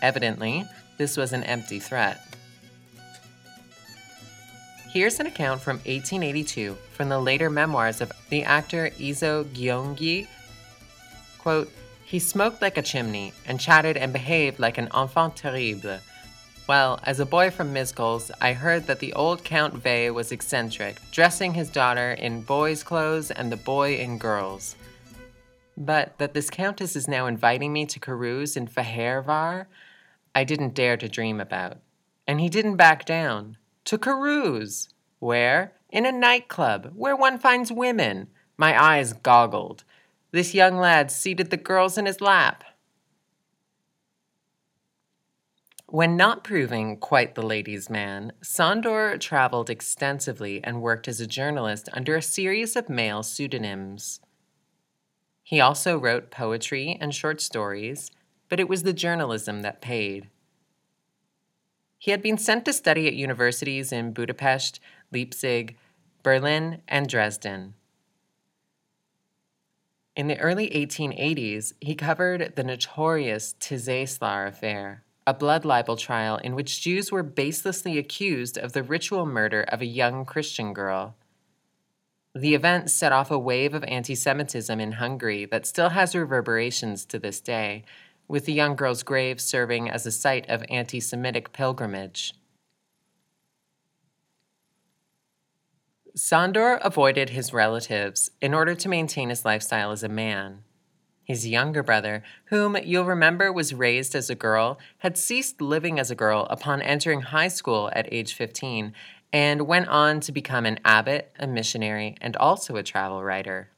Evidently, 0.03 0.65
this 0.99 1.17
was 1.17 1.33
an 1.33 1.45
empty 1.45 1.79
threat. 1.79 2.21
Here's 4.91 5.21
an 5.21 5.27
account 5.27 5.61
from 5.61 5.77
1882 5.79 6.77
from 6.93 7.09
the 7.09 7.21
later 7.21 7.51
memoirs 7.51 8.01
of 8.01 8.13
the 8.31 8.45
actor 8.45 8.91
Izo 8.99 9.45
Gyeonggi. 9.45 10.27
Quote, 11.39 11.71
he 12.05 12.19
smoked 12.19 12.63
like 12.63 12.79
a 12.79 12.83
chimney 12.83 13.33
and 13.47 13.61
chatted 13.61 13.97
and 13.97 14.13
behaved 14.13 14.59
like 14.59 14.79
an 14.79 14.89
enfant 14.95 15.37
terrible 15.37 15.99
well, 16.67 16.99
as 17.05 17.21
a 17.21 17.27
boy 17.27 17.51
from 17.51 17.73
Miskolc, 17.73 18.29
I 18.41 18.53
heard 18.53 18.89
that 18.89 18.99
the 18.99 19.13
old 19.13 19.45
Count 19.45 19.75
Vay 19.75 20.11
was 20.11 20.33
eccentric, 20.33 20.99
dressing 21.13 21.55
his 21.55 21.71
daughter 21.71 22.11
in 22.11 22.43
boys' 22.43 22.83
clothes 22.83 23.31
and 23.31 23.53
the 23.53 23.57
boy 23.57 23.97
in 23.99 24.19
girls. 24.19 24.75
But 25.77 26.19
that 26.19 26.35
this 26.35 26.51
countess 26.51 26.97
is 26.97 27.07
now 27.07 27.27
inviting 27.27 27.73
me 27.73 27.87
to 27.87 28.01
carouse 28.01 28.57
in 28.57 28.67
Fehérvár, 28.67 29.67
I 30.37 30.45
didn't 30.45 30.75
dare 30.75 30.99
to 30.99 31.09
dream 31.09 31.41
about. 31.41 31.79
And 32.27 32.43
he 32.43 32.51
didn't 32.51 32.77
back 32.77 33.07
down. 33.07 33.57
To 33.87 33.97
carouse! 33.97 34.91
Where? 35.19 35.73
In 35.89 36.05
a 36.05 36.13
nightclub, 36.13 36.93
where 36.95 37.17
one 37.17 37.39
finds 37.39 37.73
women. 37.73 38.29
My 38.59 38.79
eyes 38.79 39.15
goggled. 39.15 39.85
This 40.33 40.53
young 40.53 40.77
lad 40.77 41.11
seated 41.11 41.49
the 41.49 41.57
girls 41.57 41.97
in 41.97 42.05
his 42.05 42.21
lap. 42.21 42.65
When 45.87 46.19
not 46.19 46.45
proving 46.45 46.99
quite 46.99 47.35
the 47.35 47.47
ladies' 47.47 47.89
man, 47.89 48.33
Sandor 48.43 49.17
traveled 49.17 49.71
extensively 49.71 50.63
and 50.63 50.83
worked 50.83 51.09
as 51.09 51.19
a 51.19 51.27
journalist 51.27 51.89
under 51.95 52.15
a 52.15 52.21
series 52.21 52.77
of 52.77 52.91
male 52.91 53.23
pseudonyms. 53.23 54.21
He 55.43 55.63
also 55.63 55.97
wrote 55.97 56.31
poetry 56.31 56.99
and 57.01 57.15
short 57.15 57.41
stories, 57.41 58.11
but 58.49 58.61
it 58.61 58.69
was 58.69 58.83
the 58.83 58.93
journalism 58.93 59.63
that 59.63 59.81
paid. 59.81 60.29
He 61.99 62.11
had 62.11 62.23
been 62.23 62.39
sent 62.39 62.65
to 62.65 62.73
study 62.73 63.07
at 63.07 63.15
universities 63.15 63.93
in 63.93 64.13
Budapest, 64.13 64.81
Leipzig, 65.13 65.77
Berlin, 66.23 66.83
and 66.87 67.09
Dresden. 67.09 67.75
In 70.15 70.29
the 70.29 70.39
early 70.39 70.71
1880s, 70.71 71.73
he 71.81 71.95
covered 71.95 72.55
the 72.57 72.65
notorious 72.65 73.55
Tiszaeszlár 73.61 74.49
affair 74.49 75.03
a 75.27 75.35
blood 75.35 75.65
libel 75.65 75.97
trial 75.97 76.37
in 76.37 76.55
which 76.55 76.81
Jews 76.81 77.11
were 77.11 77.25
baselessly 77.25 77.99
accused 77.99 78.57
of 78.57 78.73
the 78.73 78.85
ritual 78.85 79.27
murder 79.27 79.63
of 79.63 79.81
a 79.81 79.87
young 79.87 80.25
Christian 80.25 80.73
girl. 80.73 81.17
The 82.35 82.55
event 82.55 82.91
set 82.91 83.13
off 83.13 83.31
a 83.31 83.39
wave 83.39 83.75
of 83.75 83.83
anti 83.85 84.15
Semitism 84.15 84.79
in 84.79 84.93
Hungary 84.93 85.47
that 85.47 85.67
still 85.67 85.89
has 85.89 86.15
reverberations 86.15 87.05
to 87.07 87.19
this 87.19 87.41
day, 87.41 87.85
with 88.29 88.47
the 88.47 88.53
young 88.53 88.77
girl's 88.77 89.03
grave 89.03 89.41
serving 89.41 89.91
as 89.91 90.07
a 90.07 90.11
site 90.11 90.49
of 90.49 90.65
anti 90.69 91.01
Semitic 91.01 91.53
pilgrimage. 91.53 92.35
Sandor 96.15 96.81
avoided 96.83 97.31
his 97.31 97.53
relatives 97.53 98.31
in 98.41 98.55
order 98.55 98.75
to 98.75 98.89
maintain 98.89 99.29
his 99.29 99.45
lifestyle 99.45 99.93
as 99.93 100.03
a 100.03 100.09
man. 100.09 100.63
His 101.25 101.47
younger 101.47 101.83
brother, 101.83 102.23
whom 102.47 102.77
you'll 102.83 103.05
remember 103.05 103.53
was 103.53 103.75
raised 103.75 104.15
as 104.15 104.31
a 104.31 104.35
girl, 104.35 104.79
had 104.99 105.19
ceased 105.19 105.61
living 105.61 105.99
as 105.99 106.11
a 106.11 106.15
girl 106.15 106.47
upon 106.49 106.81
entering 106.81 107.21
high 107.21 107.49
school 107.49 107.91
at 107.93 108.11
age 108.13 108.33
15 108.33 108.95
and 109.33 109.67
went 109.67 109.89
on 109.89 110.21
to 110.21 110.33
become 110.33 110.65
an 110.65 110.79
abbot, 110.85 111.33
a 111.39 111.47
missionary, 111.47 112.17
and 112.21 112.37
also 112.37 112.77
a 112.77 112.83
travel 112.83 113.23
writer. 113.23 113.69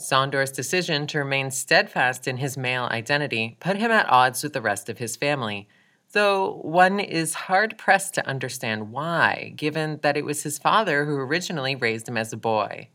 Sandor's 0.00 0.50
decision 0.50 1.06
to 1.08 1.18
remain 1.18 1.50
steadfast 1.50 2.26
in 2.26 2.38
his 2.38 2.56
male 2.56 2.88
identity 2.90 3.58
put 3.60 3.76
him 3.76 3.90
at 3.90 4.08
odds 4.08 4.42
with 4.42 4.54
the 4.54 4.62
rest 4.62 4.88
of 4.88 4.96
his 4.96 5.14
family, 5.14 5.68
though 6.12 6.54
one 6.62 6.98
is 6.98 7.34
hard 7.34 7.76
pressed 7.76 8.14
to 8.14 8.26
understand 8.26 8.90
why, 8.92 9.52
given 9.56 10.00
that 10.02 10.16
it 10.16 10.24
was 10.24 10.42
his 10.42 10.58
father 10.58 11.04
who 11.04 11.16
originally 11.16 11.76
raised 11.76 12.08
him 12.08 12.16
as 12.16 12.32
a 12.32 12.38
boy. 12.38 12.88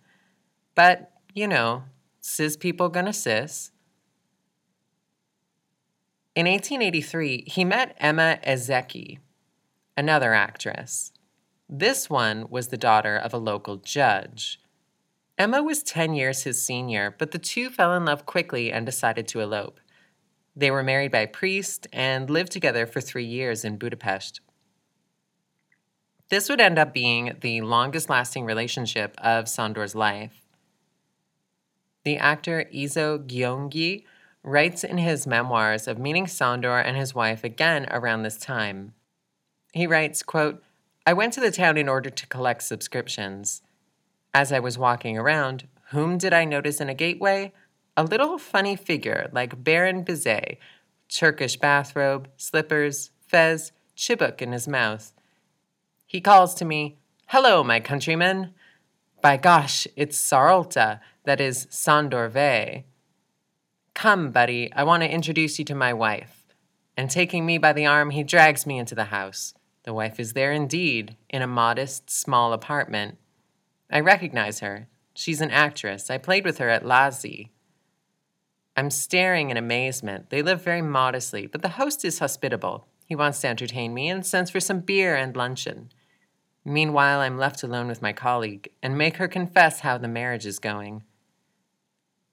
But 0.74 1.12
you 1.34 1.48
know, 1.48 1.84
cis 2.22 2.58
people 2.58 2.90
gonna 2.90 3.14
cis. 3.14 3.72
In 6.34 6.48
1883, 6.48 7.44
he 7.46 7.64
met 7.64 7.96
Emma 8.00 8.40
Ezeki, 8.46 9.20
another 9.96 10.34
actress. 10.34 11.14
This 11.70 12.10
one 12.10 12.48
was 12.50 12.70
the 12.70 12.78
daughter 12.78 13.16
of 13.16 13.34
a 13.34 13.38
local 13.38 13.78
judge. 13.78 14.60
Emma 15.38 15.62
was 15.62 15.84
10 15.84 16.14
years 16.14 16.44
his 16.44 16.66
senior, 16.66 17.14
but 17.18 17.32
the 17.32 17.40
two 17.40 17.70
fell 17.70 17.94
in 17.94 18.06
love 18.06 18.26
quickly 18.26 18.72
and 18.72 18.86
decided 18.86 19.28
to 19.28 19.42
elope. 19.42 19.80
They 20.56 20.72
were 20.72 20.84
married 20.84 21.12
by 21.12 21.20
a 21.20 21.28
priest 21.28 21.88
and 21.92 22.30
lived 22.30 22.52
together 22.52 22.86
for 22.86 23.02
three 23.02 23.26
years 23.26 23.66
in 23.66 23.78
Budapest. 23.78 24.40
This 26.30 26.48
would 26.48 26.62
end 26.62 26.80
up 26.80 26.94
being 26.94 27.36
the 27.42 27.62
longest 27.62 28.10
lasting 28.10 28.46
relationship 28.46 29.14
of 29.18 29.50
Sandor's 29.50 29.94
life. 29.94 30.42
The 32.04 32.18
actor 32.18 32.66
Izo 32.74 33.20
Gyeonggi 33.20 34.06
writes 34.42 34.84
in 34.84 34.98
his 34.98 35.28
memoirs 35.28 35.88
of 35.88 36.00
meeting 36.00 36.28
Sandor 36.28 36.78
and 36.78 36.96
his 36.96 37.14
wife 37.14 37.44
again 37.44 37.88
around 37.92 38.24
this 38.24 38.38
time. 38.38 38.94
He 39.74 39.86
writes, 39.86 40.24
quote, 40.24 40.64
I 41.06 41.14
went 41.14 41.34
to 41.34 41.42
the 41.42 41.52
town 41.52 41.78
in 41.78 41.90
order 41.90 42.10
to 42.10 42.28
collect 42.28 42.64
subscriptions. 42.64 43.62
As 44.36 44.52
I 44.52 44.60
was 44.60 44.78
walking 44.78 45.18
around, 45.18 45.66
whom 45.92 46.18
did 46.18 46.34
I 46.34 46.44
notice 46.44 46.82
in 46.82 46.90
a 46.90 46.94
gateway? 46.94 47.54
A 47.96 48.04
little 48.04 48.38
funny 48.38 48.76
figure 48.76 49.30
like 49.32 49.64
Baron 49.64 50.04
Bizet, 50.04 50.58
Turkish 51.08 51.56
bathrobe, 51.56 52.28
slippers, 52.36 53.12
fez, 53.22 53.72
chibuk 53.96 54.42
in 54.42 54.52
his 54.52 54.68
mouth. 54.68 55.14
He 56.06 56.20
calls 56.20 56.54
to 56.56 56.66
me, 56.66 56.98
Hello, 57.28 57.64
my 57.64 57.80
countrymen. 57.80 58.54
By 59.22 59.38
gosh, 59.38 59.88
it's 59.96 60.18
Sarolta, 60.18 61.00
that 61.24 61.40
is 61.40 61.66
Sandor 61.70 62.28
Vay. 62.28 62.84
Come, 63.94 64.32
buddy, 64.32 64.70
I 64.74 64.84
want 64.84 65.04
to 65.04 65.10
introduce 65.10 65.60
you 65.60 65.64
to 65.64 65.76
my 65.76 65.94
wife. 65.94 66.44
And 66.98 67.10
taking 67.10 67.46
me 67.46 67.58
by 67.58 67.72
the 67.72 67.86
arm, 67.86 68.10
he 68.10 68.22
drags 68.22 68.66
me 68.66 68.80
into 68.80 68.96
the 68.96 69.06
house. 69.06 69.54
The 69.84 69.94
wife 69.94 70.20
is 70.20 70.34
there 70.34 70.52
indeed, 70.52 71.16
in 71.30 71.42
a 71.42 71.48
modest, 71.48 72.10
small 72.10 72.52
apartment. 72.52 73.18
I 73.92 74.00
recognize 74.00 74.60
her. 74.60 74.88
She's 75.14 75.42
an 75.42 75.52
actress. 75.52 76.10
I 76.10 76.18
played 76.18 76.46
with 76.46 76.58
her 76.58 76.70
at 76.70 76.84
Lazi. 76.84 77.50
I'm 78.76 78.92
staring 78.92 79.50
in 79.50 79.58
amazement. 79.58 80.30
They 80.30 80.42
live 80.42 80.62
very 80.62 80.82
modestly, 80.82 81.48
but 81.48 81.62
the 81.62 81.70
host 81.70 82.04
is 82.04 82.20
hospitable. 82.20 82.88
He 83.06 83.16
wants 83.16 83.40
to 83.42 83.48
entertain 83.48 83.94
me 83.94 84.10
and 84.10 84.26
sends 84.26 84.52
for 84.52 84.60
some 84.60 84.82
beer 84.82 85.16
and 85.16 85.36
luncheon. 85.36 85.92
Meanwhile, 86.66 87.22
I'm 87.22 87.38
left 87.38 87.64
alone 87.64 87.88
with 87.88 88.02
my 88.02 88.12
colleague 88.12 88.70
and 88.82 88.98
make 88.98 89.18
her 89.18 89.28
confess 89.28 89.82
how 89.82 89.98
the 89.98 90.08
marriage 90.08 90.46
is 90.46 90.60
going. 90.60 91.04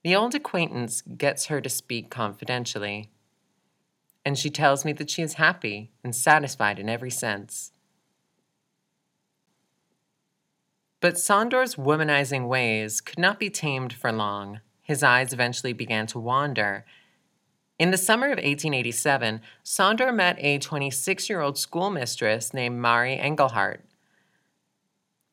The 0.03 0.17
old 0.17 0.35
acquaintance 0.35 1.03
gets 1.03 1.47
her 1.47 1.61
to 1.61 1.69
speak 1.69 2.11
confidentially, 2.11 3.11
and 4.25 4.39
she 4.39 4.51
tells 4.51 4.85
me 4.85 4.93
that 4.95 5.11
she 5.11 5.23
is 5.23 5.35
happy 5.35 5.93
and 6.03 6.17
satisfied 6.17 6.79
in 6.79 6.89
every 6.89 7.11
sense. 7.11 7.72
But 11.03 11.19
Sandor's 11.19 11.75
womanizing 11.75 12.47
ways 12.47 13.01
could 13.01 13.19
not 13.19 13.41
be 13.41 13.51
tamed 13.51 13.93
for 13.93 14.13
long. 14.13 14.61
His 14.83 15.03
eyes 15.03 15.33
eventually 15.33 15.73
began 15.73 16.07
to 16.07 16.21
wander. 16.21 16.87
In 17.77 17.91
the 17.91 17.99
summer 17.99 18.27
of 18.27 18.39
1887, 18.39 19.41
Sandor 19.65 20.13
met 20.13 20.37
a 20.39 20.59
26 20.59 21.29
year 21.29 21.41
old 21.41 21.59
schoolmistress 21.59 22.55
named 22.55 22.81
Mari 22.81 23.19
Engelhardt. 23.19 23.85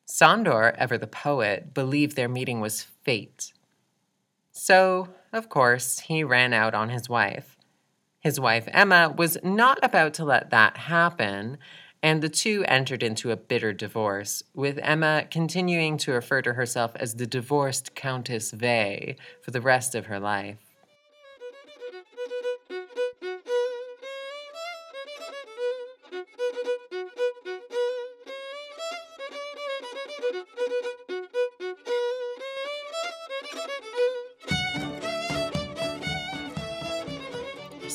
Sandor, 0.06 0.74
ever 0.76 0.98
the 0.98 1.06
poet, 1.06 1.72
believed 1.72 2.16
their 2.16 2.28
meeting 2.28 2.58
was 2.58 2.82
fate. 2.82 3.52
So, 4.50 5.10
of 5.32 5.48
course, 5.48 6.00
he 6.00 6.24
ran 6.24 6.52
out 6.52 6.74
on 6.74 6.88
his 6.88 7.08
wife. 7.08 7.56
His 8.18 8.40
wife, 8.40 8.68
Emma, 8.72 9.14
was 9.16 9.38
not 9.44 9.78
about 9.84 10.14
to 10.14 10.24
let 10.24 10.50
that 10.50 10.76
happen, 10.76 11.58
and 12.02 12.22
the 12.22 12.28
two 12.28 12.64
entered 12.66 13.02
into 13.02 13.30
a 13.30 13.36
bitter 13.36 13.72
divorce, 13.72 14.42
with 14.54 14.78
Emma 14.82 15.26
continuing 15.30 15.98
to 15.98 16.12
refer 16.12 16.40
to 16.42 16.54
herself 16.54 16.92
as 16.96 17.14
the 17.14 17.26
divorced 17.26 17.94
Countess 17.94 18.52
Vay 18.52 19.16
for 19.42 19.50
the 19.50 19.60
rest 19.60 19.94
of 19.94 20.06
her 20.06 20.18
life. 20.18 20.58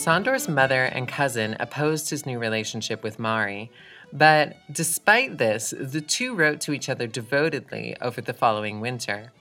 Sandor's 0.05 0.47
mother 0.47 0.83
and 0.83 1.07
cousin 1.07 1.57
opposed 1.59 2.12
his 2.12 2.27
new 2.27 2.38
relationship 2.38 3.01
with 3.01 3.17
Mari, 3.17 3.71
but 4.13 4.55
despite 4.71 5.39
this, 5.39 5.74
the 5.75 6.00
two 6.00 6.35
wrote 6.35 6.62
to 6.62 6.74
each 6.74 6.89
other 6.89 7.07
devotedly 7.07 7.97
over 8.00 8.21
the 8.21 8.31
following 8.31 8.81
winter. 8.81 9.31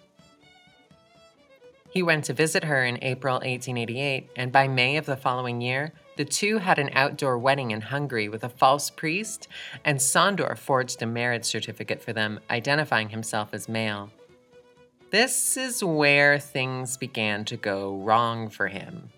He 1.91 2.03
went 2.03 2.25
to 2.25 2.33
visit 2.33 2.65
her 2.65 2.83
in 2.83 2.97
April 3.05 3.35
1888, 3.35 4.31
and 4.37 4.51
by 4.51 4.67
May 4.67 4.97
of 4.97 5.05
the 5.05 5.19
following 5.19 5.61
year, 5.61 5.93
the 6.17 6.25
two 6.25 6.57
had 6.57 6.79
an 6.79 6.89
outdoor 6.95 7.37
wedding 7.37 7.71
in 7.71 7.83
Hungary 7.83 8.31
with 8.31 8.43
a 8.43 8.49
false 8.49 8.89
priest, 8.89 9.49
and 9.85 10.01
Sandor 10.01 10.57
forged 10.57 11.03
a 11.03 11.07
marriage 11.07 11.45
certificate 11.45 12.03
for 12.03 12.15
them, 12.15 12.41
identifying 12.49 13.11
himself 13.11 13.51
as 13.53 13.69
male. 13.69 14.09
This 15.11 15.59
is 15.59 15.85
where 15.85 16.39
things 16.39 16.97
began 16.97 17.45
to 17.45 17.59
go 17.59 17.97
wrong 17.97 18.49
for 18.49 18.69
him. 18.69 19.11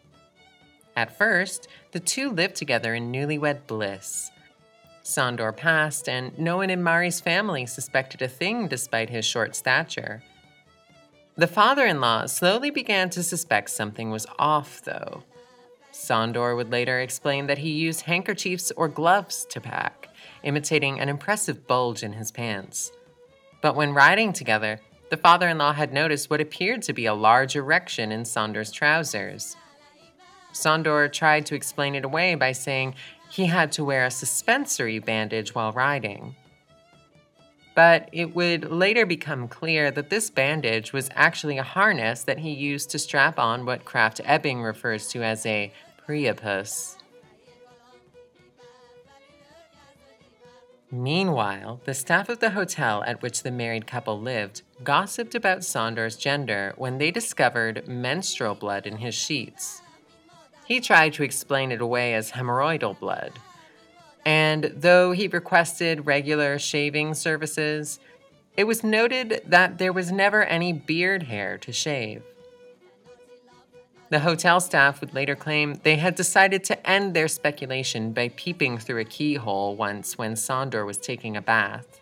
At 0.97 1.17
first, 1.17 1.69
the 1.93 2.01
two 2.01 2.31
lived 2.31 2.57
together 2.57 2.95
in 2.95 3.13
newlywed 3.13 3.67
bliss. 3.67 4.31
Sandor 5.03 5.53
passed, 5.53 6.09
and 6.09 6.37
no 6.39 6.57
one 6.57 6.71
in 6.71 6.83
Mari's 6.83 7.21
family 7.21 7.67
suspected 7.67 8.23
a 8.23 8.29
thing 8.29 8.67
despite 8.67 9.11
his 9.11 9.25
short 9.25 9.55
stature. 9.55 10.23
The 11.37 11.47
father 11.47 11.85
in 11.85 12.01
law 12.01 12.25
slowly 12.27 12.71
began 12.71 13.11
to 13.11 13.23
suspect 13.23 13.71
something 13.71 14.11
was 14.11 14.27
off, 14.39 14.83
though. 14.83 15.23
Sandor 15.93 16.57
would 16.57 16.73
later 16.73 16.99
explain 16.99 17.47
that 17.47 17.59
he 17.59 17.71
used 17.71 18.03
handkerchiefs 18.03 18.73
or 18.77 18.89
gloves 18.89 19.47
to 19.51 19.61
pack, 19.61 20.09
imitating 20.43 20.99
an 20.99 21.09
impressive 21.09 21.67
bulge 21.67 22.03
in 22.03 22.15
his 22.15 22.33
pants. 22.33 22.91
But 23.61 23.77
when 23.77 23.95
riding 23.95 24.33
together, 24.33 24.81
the 25.11 25.17
father 25.17 25.49
in 25.49 25.59
law 25.59 25.73
had 25.73 25.93
noticed 25.93 26.31
what 26.31 26.41
appeared 26.41 26.83
to 26.83 26.93
be 26.93 27.07
a 27.07 27.15
large 27.15 27.55
erection 27.55 28.11
in 28.13 28.25
Sandor's 28.25 28.73
trousers. 28.73 29.57
Sandor 30.57 31.09
tried 31.09 31.45
to 31.47 31.55
explain 31.55 31.95
it 31.95 32.05
away 32.05 32.35
by 32.35 32.53
saying 32.53 32.95
he 33.29 33.47
had 33.47 33.71
to 33.73 33.85
wear 33.85 34.07
a 34.07 34.11
suspensory 34.11 34.99
bandage 34.99 35.55
while 35.55 35.73
riding. 35.73 36.35
But 37.75 38.09
it 38.11 38.35
would 38.35 38.71
later 38.71 39.05
become 39.05 39.49
clear 39.49 39.91
that 39.91 40.09
this 40.09 40.31
bandage 40.31 40.95
was 40.95 41.11
actually 41.15 41.59
a 41.59 41.63
harness 41.63 42.23
that 42.23 42.39
he 42.39 42.51
used 42.51 42.89
to 42.91 42.99
strap 42.99 43.39
on 43.39 43.67
what 43.67 43.85
Krafft 43.85 44.23
Ebing 44.25 44.63
refers 44.63 45.09
to 45.09 45.23
as 45.23 45.45
a 45.45 45.73
Priapus. 46.07 46.97
Meanwhile, 50.91 51.81
the 51.85 51.93
staff 51.93 52.31
of 52.31 52.39
the 52.39 52.51
hotel 52.51 53.05
at 53.07 53.21
which 53.21 53.43
the 53.43 53.51
married 53.51 53.87
couple 53.87 54.19
lived 54.19 54.63
gossiped 54.83 55.35
about 55.35 55.65
Sandor's 55.65 56.17
gender 56.17 56.73
when 56.79 56.97
they 56.97 57.11
discovered 57.11 57.87
menstrual 57.87 58.55
blood 58.55 58.87
in 58.87 58.99
his 58.99 59.15
sheets. 59.15 59.83
He 60.67 60.81
tried 60.81 61.13
to 61.15 61.23
explain 61.23 61.71
it 61.71 61.81
away 61.81 62.15
as 62.15 62.33
hemorrhoidal 62.33 62.99
blood. 62.99 63.33
And 64.25 64.65
though 64.75 65.13
he 65.13 65.29
requested 65.29 66.07
regular 66.07 66.59
shaving 66.59 67.15
services, 67.15 68.01
it 68.57 68.65
was 68.65 68.83
noted 68.83 69.43
that 69.47 69.79
there 69.79 69.93
was 69.93 70.11
never 70.11 70.43
any 70.43 70.73
beard 70.73 71.25
hair 71.25 71.59
to 71.59 71.73
shave. 71.73 72.23
The 74.09 74.21
hotel 74.21 74.61
staff 74.61 75.01
would 75.01 75.15
later 75.15 75.35
claim 75.35 75.81
they 75.83 75.97
had 75.97 76.15
decided 76.15 76.65
to 76.65 76.89
end 76.89 77.15
their 77.15 77.29
speculation 77.29 78.13
by 78.13 78.31
peeping 78.31 78.79
through 78.79 79.01
a 79.01 79.05
keyhole 79.05 79.77
once 79.77 80.17
when 80.17 80.37
Sandor 80.37 80.85
was 80.85 80.97
taking 80.97 81.37
a 81.37 81.43
bath. 81.43 82.01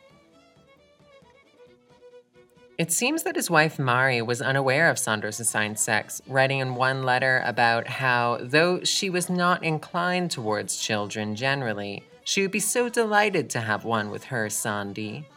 It 2.77 2.91
seems 2.91 3.23
that 3.23 3.37
his 3.37 3.49
wife 3.49 3.79
Mari 3.79 4.21
was 4.21 4.43
unaware 4.43 4.91
of 4.91 4.99
Sandor's 4.99 5.39
assigned 5.39 5.79
sex, 5.79 6.21
writing 6.27 6.59
in 6.59 6.75
one 6.75 7.05
letter 7.05 7.41
about 7.45 7.87
how, 7.87 8.39
though 8.43 8.83
she 8.83 9.09
was 9.09 9.31
not 9.31 9.63
inclined 9.63 10.33
towards 10.33 10.77
children 10.77 11.37
generally, 11.37 12.03
she 12.25 12.43
would 12.43 12.51
be 12.51 12.59
so 12.59 12.89
delighted 12.89 13.49
to 13.51 13.61
have 13.61 13.85
one 13.85 14.11
with 14.11 14.25
her 14.25 14.51
Sandy. 14.51 15.29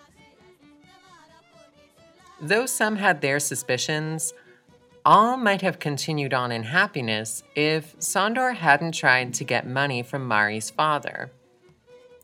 Though 2.41 2.65
some 2.65 2.95
had 2.95 3.21
their 3.21 3.39
suspicions, 3.39 4.34
all 5.06 5.38
might 5.38 5.62
have 5.62 5.80
continued 5.80 6.34
on 6.34 6.52
in 6.52 6.63
happiness 6.63 7.43
if 7.56 7.95
Sandor 8.00 8.54
hadn't 8.54 8.93
tried 8.93 9.36
to 9.36 9.43
get 9.43 9.67
money 9.67 10.02
from 10.02 10.28
Mari's 10.28 10.71
father. 10.71 11.32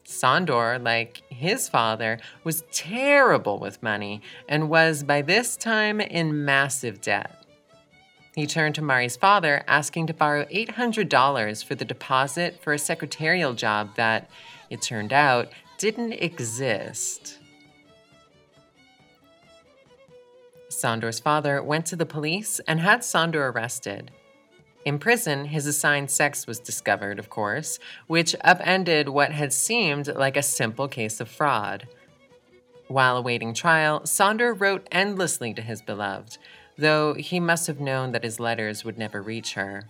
Sandor, 0.03 0.79
like 0.79 1.21
his 1.29 1.69
father, 1.69 2.19
was 2.43 2.63
terrible 2.71 3.59
with 3.59 3.81
money 3.81 4.21
and 4.47 4.69
was 4.69 5.03
by 5.03 5.21
this 5.21 5.55
time 5.55 5.99
in 6.01 6.45
massive 6.45 7.01
debt. 7.01 7.43
He 8.35 8.47
turned 8.47 8.75
to 8.75 8.81
Mari's 8.81 9.15
father, 9.15 9.63
asking 9.67 10.07
to 10.07 10.13
borrow 10.13 10.45
$800 10.45 11.63
for 11.63 11.75
the 11.75 11.85
deposit 11.85 12.59
for 12.61 12.73
a 12.73 12.79
secretarial 12.79 13.53
job 13.53 13.95
that, 13.95 14.29
it 14.69 14.81
turned 14.81 15.13
out, 15.13 15.49
didn't 15.77 16.13
exist. 16.13 17.37
Sandor's 20.69 21.19
father 21.19 21.61
went 21.61 21.85
to 21.85 21.95
the 21.95 22.05
police 22.05 22.59
and 22.67 22.79
had 22.79 23.03
Sandor 23.03 23.49
arrested. 23.49 24.11
In 24.85 24.99
prison, 24.99 25.45
his 25.45 25.65
assigned 25.65 26.11
sex 26.11 26.45
was 26.45 26.59
discovered, 26.59 27.17
of 27.17 27.29
course, 27.29 27.79
which 28.07 28.35
upended 28.43 29.07
what 29.09 29.31
had 29.31 29.53
seemed 29.53 30.07
like 30.07 30.35
a 30.35 30.43
simple 30.43 30.87
case 30.87 31.21
of 31.21 31.29
fraud. 31.29 31.87
While 32.87 33.15
awaiting 33.15 33.53
trial, 33.53 34.05
Sandor 34.05 34.53
wrote 34.53 34.87
endlessly 34.91 35.53
to 35.53 35.61
his 35.61 35.81
beloved, 35.81 36.37
though 36.77 37.13
he 37.13 37.39
must 37.39 37.67
have 37.67 37.79
known 37.79 38.11
that 38.11 38.25
his 38.25 38.39
letters 38.39 38.83
would 38.83 38.97
never 38.97 39.21
reach 39.21 39.53
her. 39.53 39.87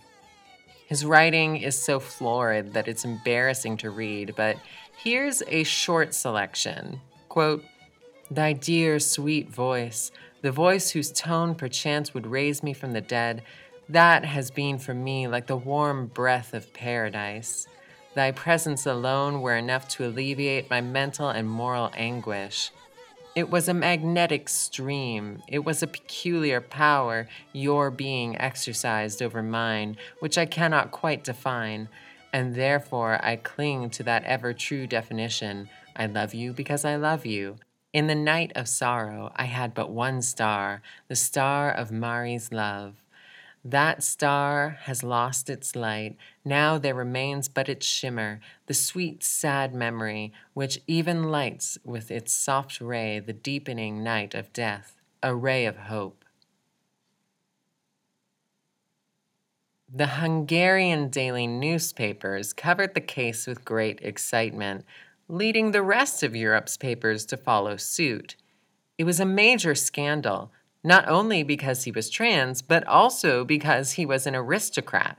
His 0.86 1.04
writing 1.04 1.56
is 1.56 1.82
so 1.82 1.98
florid 1.98 2.72
that 2.74 2.86
it's 2.86 3.04
embarrassing 3.04 3.78
to 3.78 3.90
read, 3.90 4.34
but 4.36 4.56
here's 4.96 5.42
a 5.48 5.64
short 5.64 6.14
selection. 6.14 7.00
Quote, 7.28 7.64
Thy 8.30 8.52
dear, 8.52 8.98
sweet 9.00 9.50
voice, 9.50 10.12
the 10.42 10.52
voice 10.52 10.90
whose 10.90 11.10
tone 11.10 11.54
perchance 11.54 12.14
would 12.14 12.26
raise 12.26 12.62
me 12.62 12.72
from 12.72 12.92
the 12.92 13.00
dead, 13.00 13.42
that 13.88 14.24
has 14.24 14.50
been 14.50 14.78
for 14.78 14.94
me 14.94 15.28
like 15.28 15.46
the 15.46 15.56
warm 15.56 16.06
breath 16.06 16.54
of 16.54 16.72
paradise. 16.72 17.66
Thy 18.14 18.30
presence 18.30 18.86
alone 18.86 19.40
were 19.40 19.56
enough 19.56 19.88
to 19.90 20.06
alleviate 20.06 20.70
my 20.70 20.80
mental 20.80 21.28
and 21.28 21.48
moral 21.48 21.90
anguish. 21.96 22.70
It 23.34 23.50
was 23.50 23.68
a 23.68 23.74
magnetic 23.74 24.48
stream. 24.48 25.42
It 25.48 25.64
was 25.64 25.82
a 25.82 25.88
peculiar 25.88 26.60
power 26.60 27.28
your 27.52 27.90
being 27.90 28.40
exercised 28.40 29.20
over 29.20 29.42
mine, 29.42 29.96
which 30.20 30.38
I 30.38 30.46
cannot 30.46 30.92
quite 30.92 31.24
define, 31.24 31.88
and 32.32 32.54
therefore 32.54 33.18
I 33.24 33.36
cling 33.36 33.90
to 33.90 34.04
that 34.04 34.22
ever 34.24 34.52
true 34.52 34.86
definition 34.86 35.68
I 35.96 36.06
love 36.06 36.34
you 36.34 36.52
because 36.52 36.84
I 36.84 36.96
love 36.96 37.26
you. 37.26 37.56
In 37.92 38.08
the 38.08 38.14
night 38.14 38.52
of 38.56 38.68
sorrow, 38.68 39.32
I 39.36 39.44
had 39.44 39.74
but 39.74 39.90
one 39.90 40.22
star, 40.22 40.82
the 41.08 41.14
star 41.14 41.70
of 41.70 41.92
Mari's 41.92 42.52
love. 42.52 43.03
That 43.64 44.02
star 44.02 44.78
has 44.82 45.02
lost 45.02 45.48
its 45.48 45.74
light. 45.74 46.18
Now 46.44 46.76
there 46.76 46.94
remains 46.94 47.48
but 47.48 47.70
its 47.70 47.86
shimmer, 47.86 48.40
the 48.66 48.74
sweet, 48.74 49.24
sad 49.24 49.74
memory, 49.74 50.34
which 50.52 50.82
even 50.86 51.30
lights 51.30 51.78
with 51.82 52.10
its 52.10 52.34
soft 52.34 52.78
ray 52.82 53.20
the 53.20 53.32
deepening 53.32 54.04
night 54.04 54.34
of 54.34 54.52
death, 54.52 55.00
a 55.22 55.34
ray 55.34 55.64
of 55.64 55.78
hope. 55.78 56.26
The 59.90 60.08
Hungarian 60.08 61.08
daily 61.08 61.46
newspapers 61.46 62.52
covered 62.52 62.94
the 62.94 63.00
case 63.00 63.46
with 63.46 63.64
great 63.64 63.98
excitement, 64.02 64.84
leading 65.26 65.70
the 65.70 65.82
rest 65.82 66.22
of 66.22 66.36
Europe's 66.36 66.76
papers 66.76 67.24
to 67.26 67.38
follow 67.38 67.78
suit. 67.78 68.36
It 68.98 69.04
was 69.04 69.20
a 69.20 69.24
major 69.24 69.74
scandal, 69.74 70.52
not 70.84 71.08
only 71.08 71.42
because 71.42 71.84
he 71.84 71.90
was 71.90 72.10
trans, 72.10 72.60
but 72.60 72.86
also 72.86 73.44
because 73.44 73.92
he 73.92 74.04
was 74.04 74.26
an 74.26 74.36
aristocrat. 74.36 75.18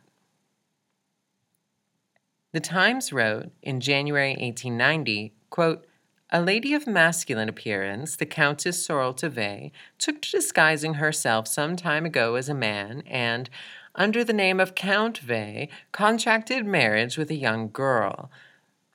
The 2.53 2.59
Times 2.61 3.11
wrote 3.11 3.51
in 3.61 3.81
January 3.81 4.29
1890, 4.29 5.33
quote, 5.49 5.85
a 6.31 6.41
lady 6.41 6.73
of 6.73 6.87
masculine 6.87 7.49
appearance, 7.49 8.15
the 8.15 8.25
Countess 8.25 8.85
Sarolta 8.85 9.29
Vay, 9.29 9.71
took 9.97 10.21
to 10.21 10.31
disguising 10.31 10.95
herself 10.95 11.47
some 11.47 11.75
time 11.75 12.05
ago 12.05 12.35
as 12.35 12.49
a 12.49 12.53
man 12.53 13.03
and, 13.05 13.49
under 13.93 14.23
the 14.23 14.33
name 14.33 14.59
of 14.59 14.75
Count 14.75 15.19
Vay, 15.19 15.69
contracted 15.91 16.65
marriage 16.65 17.17
with 17.17 17.29
a 17.29 17.35
young 17.35 17.69
girl. 17.69 18.31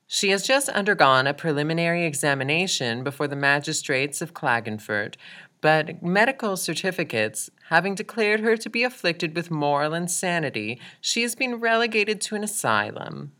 She 0.06 0.30
has 0.30 0.44
just 0.44 0.68
undergone 0.70 1.28
a 1.28 1.34
preliminary 1.34 2.04
examination 2.04 3.04
before 3.04 3.28
the 3.28 3.36
magistrates 3.36 4.20
of 4.20 4.34
Klagenfurt, 4.34 5.14
but 5.60 6.02
medical 6.02 6.56
certificates 6.56 7.50
having 7.68 7.94
declared 7.94 8.40
her 8.40 8.56
to 8.56 8.70
be 8.70 8.82
afflicted 8.82 9.34
with 9.36 9.50
moral 9.50 9.94
insanity, 9.94 10.80
she 11.00 11.22
has 11.22 11.34
been 11.34 11.56
relegated 11.56 12.20
to 12.20 12.34
an 12.34 12.44
asylum. 12.44 13.32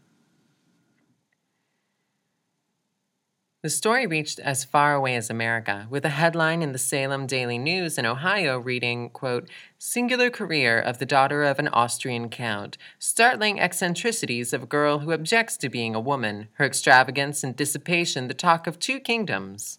The 3.62 3.68
story 3.68 4.06
reached 4.06 4.38
as 4.38 4.64
far 4.64 4.94
away 4.94 5.16
as 5.16 5.28
America, 5.28 5.87
with 5.90 6.06
a 6.06 6.11
headline 6.11 6.62
in 6.62 6.72
the 6.72 6.78
Salem 6.78 7.26
Daily 7.26 7.59
News 7.59 7.98
in 7.98 8.06
Ohio 8.06 8.59
reading, 8.59 9.11
quote, 9.11 9.50
Singular 9.76 10.30
career 10.30 10.80
of 10.80 10.96
the 10.96 11.04
daughter 11.04 11.44
of 11.44 11.59
an 11.59 11.68
Austrian 11.68 12.30
count, 12.30 12.78
startling 12.98 13.61
eccentricities 13.61 14.54
of 14.54 14.62
a 14.62 14.66
girl 14.66 15.00
who 15.00 15.12
objects 15.12 15.59
to 15.59 15.68
being 15.68 15.94
a 15.94 16.00
woman, 16.00 16.48
her 16.54 16.64
extravagance 16.64 17.44
and 17.44 17.54
dissipation 17.54 18.28
the 18.28 18.35
talk 18.35 18.66
of 18.66 18.78
two 18.78 18.98
kingdoms. 18.98 19.78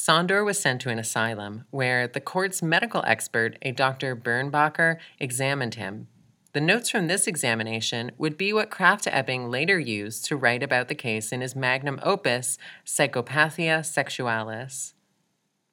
Sandor 0.00 0.44
was 0.44 0.60
sent 0.60 0.80
to 0.82 0.90
an 0.90 0.98
asylum 1.00 1.64
where 1.70 2.06
the 2.06 2.20
court's 2.20 2.62
medical 2.62 3.02
expert, 3.04 3.58
a 3.62 3.72
Dr. 3.72 4.14
Birnbacher, 4.14 4.98
examined 5.18 5.74
him, 5.74 6.06
the 6.52 6.60
notes 6.60 6.88
from 6.88 7.08
this 7.08 7.26
examination 7.26 8.12
would 8.16 8.38
be 8.38 8.52
what 8.52 8.70
Krafft-Ebing 8.70 9.50
later 9.50 9.76
used 9.76 10.24
to 10.26 10.36
write 10.36 10.62
about 10.62 10.86
the 10.86 10.94
case 10.94 11.32
in 11.32 11.40
his 11.40 11.56
magnum 11.56 11.98
opus, 12.04 12.58
Psychopathia 12.86 13.80
Sexualis. 13.80 14.94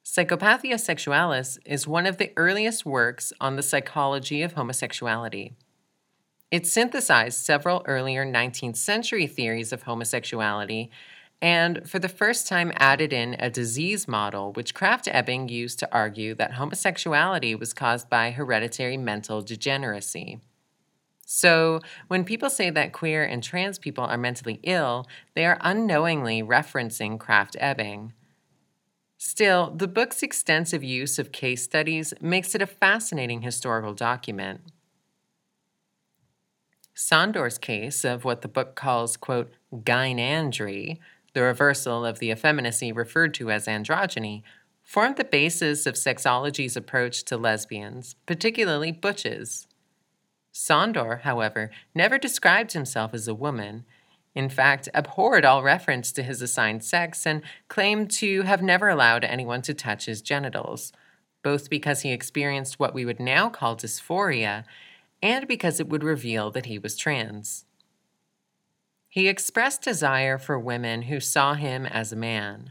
Psychopathia 0.04 0.74
Sexualis 0.74 1.60
is 1.64 1.86
one 1.86 2.04
of 2.04 2.16
the 2.16 2.32
earliest 2.36 2.84
works 2.84 3.32
on 3.40 3.54
the 3.54 3.62
psychology 3.62 4.42
of 4.42 4.54
homosexuality. 4.54 5.54
It 6.50 6.66
synthesized 6.66 7.38
several 7.38 7.84
earlier 7.86 8.26
19th 8.26 8.76
century 8.76 9.28
theories 9.28 9.72
of 9.72 9.84
homosexuality 9.84 10.90
and 11.42 11.88
for 11.88 11.98
the 11.98 12.08
first 12.08 12.46
time 12.46 12.72
added 12.76 13.12
in 13.12 13.36
a 13.38 13.50
disease 13.50 14.08
model 14.08 14.52
which 14.52 14.74
Krafft-Ebing 14.74 15.48
used 15.48 15.78
to 15.80 15.92
argue 15.92 16.34
that 16.34 16.54
homosexuality 16.54 17.54
was 17.54 17.74
caused 17.74 18.08
by 18.08 18.30
hereditary 18.30 18.96
mental 18.96 19.42
degeneracy. 19.42 20.40
So, 21.28 21.80
when 22.06 22.24
people 22.24 22.48
say 22.48 22.70
that 22.70 22.92
queer 22.92 23.24
and 23.24 23.42
trans 23.42 23.80
people 23.80 24.04
are 24.04 24.16
mentally 24.16 24.60
ill, 24.62 25.06
they 25.34 25.44
are 25.44 25.58
unknowingly 25.60 26.40
referencing 26.42 27.18
Krafft-Ebing. 27.18 28.12
Still, 29.18 29.72
the 29.74 29.88
book's 29.88 30.22
extensive 30.22 30.84
use 30.84 31.18
of 31.18 31.32
case 31.32 31.64
studies 31.64 32.14
makes 32.20 32.54
it 32.54 32.62
a 32.62 32.66
fascinating 32.66 33.42
historical 33.42 33.92
document. 33.92 34.60
Sandor's 36.94 37.58
case 37.58 38.04
of 38.04 38.24
what 38.24 38.42
the 38.42 38.48
book 38.48 38.74
calls, 38.76 39.16
quote, 39.16 39.52
gynandry, 39.74 40.98
the 41.36 41.42
reversal 41.42 42.06
of 42.06 42.18
the 42.18 42.30
effeminacy 42.30 42.90
referred 42.90 43.34
to 43.34 43.50
as 43.50 43.66
androgyny, 43.66 44.42
formed 44.82 45.18
the 45.18 45.22
basis 45.22 45.84
of 45.84 45.94
sexology's 45.94 46.78
approach 46.78 47.24
to 47.24 47.36
lesbians, 47.36 48.14
particularly 48.24 48.90
butches. 48.90 49.66
Sandor, 50.50 51.16
however, 51.24 51.70
never 51.94 52.16
described 52.16 52.72
himself 52.72 53.12
as 53.12 53.28
a 53.28 53.34
woman, 53.34 53.84
in 54.34 54.48
fact, 54.48 54.88
abhorred 54.94 55.44
all 55.44 55.62
reference 55.62 56.10
to 56.12 56.22
his 56.22 56.40
assigned 56.40 56.82
sex 56.82 57.26
and 57.26 57.42
claimed 57.68 58.10
to 58.12 58.40
have 58.44 58.62
never 58.62 58.88
allowed 58.88 59.22
anyone 59.22 59.60
to 59.60 59.74
touch 59.74 60.06
his 60.06 60.22
genitals, 60.22 60.90
both 61.42 61.68
because 61.68 62.00
he 62.00 62.12
experienced 62.12 62.80
what 62.80 62.94
we 62.94 63.04
would 63.04 63.20
now 63.20 63.50
call 63.50 63.76
dysphoria 63.76 64.64
and 65.22 65.46
because 65.46 65.80
it 65.80 65.88
would 65.90 66.02
reveal 66.02 66.50
that 66.50 66.64
he 66.64 66.78
was 66.78 66.96
trans. 66.96 67.65
He 69.16 69.28
expressed 69.28 69.80
desire 69.80 70.36
for 70.36 70.58
women 70.58 71.00
who 71.04 71.20
saw 71.20 71.54
him 71.54 71.86
as 71.86 72.12
a 72.12 72.16
man. 72.16 72.70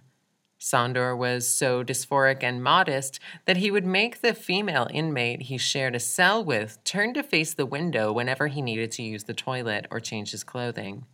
Sandor 0.60 1.16
was 1.16 1.50
so 1.50 1.84
dysphoric 1.84 2.44
and 2.44 2.64
modest 2.64 3.20
that 3.46 3.58
he 3.58 3.72
would 3.72 3.84
make 3.84 4.22
the 4.22 4.36
female 4.36 4.88
inmate 4.94 5.42
he 5.42 5.58
shared 5.58 5.96
a 5.96 6.00
cell 6.00 6.46
with 6.46 6.78
turn 6.84 7.16
to 7.16 7.24
face 7.24 7.56
the 7.56 7.66
window 7.66 8.14
whenever 8.14 8.46
he 8.46 8.62
needed 8.62 8.92
to 8.92 9.02
use 9.02 9.24
the 9.24 9.34
toilet 9.34 9.88
or 9.90 10.00
change 10.00 10.30
his 10.30 10.44
clothing. 10.44 11.08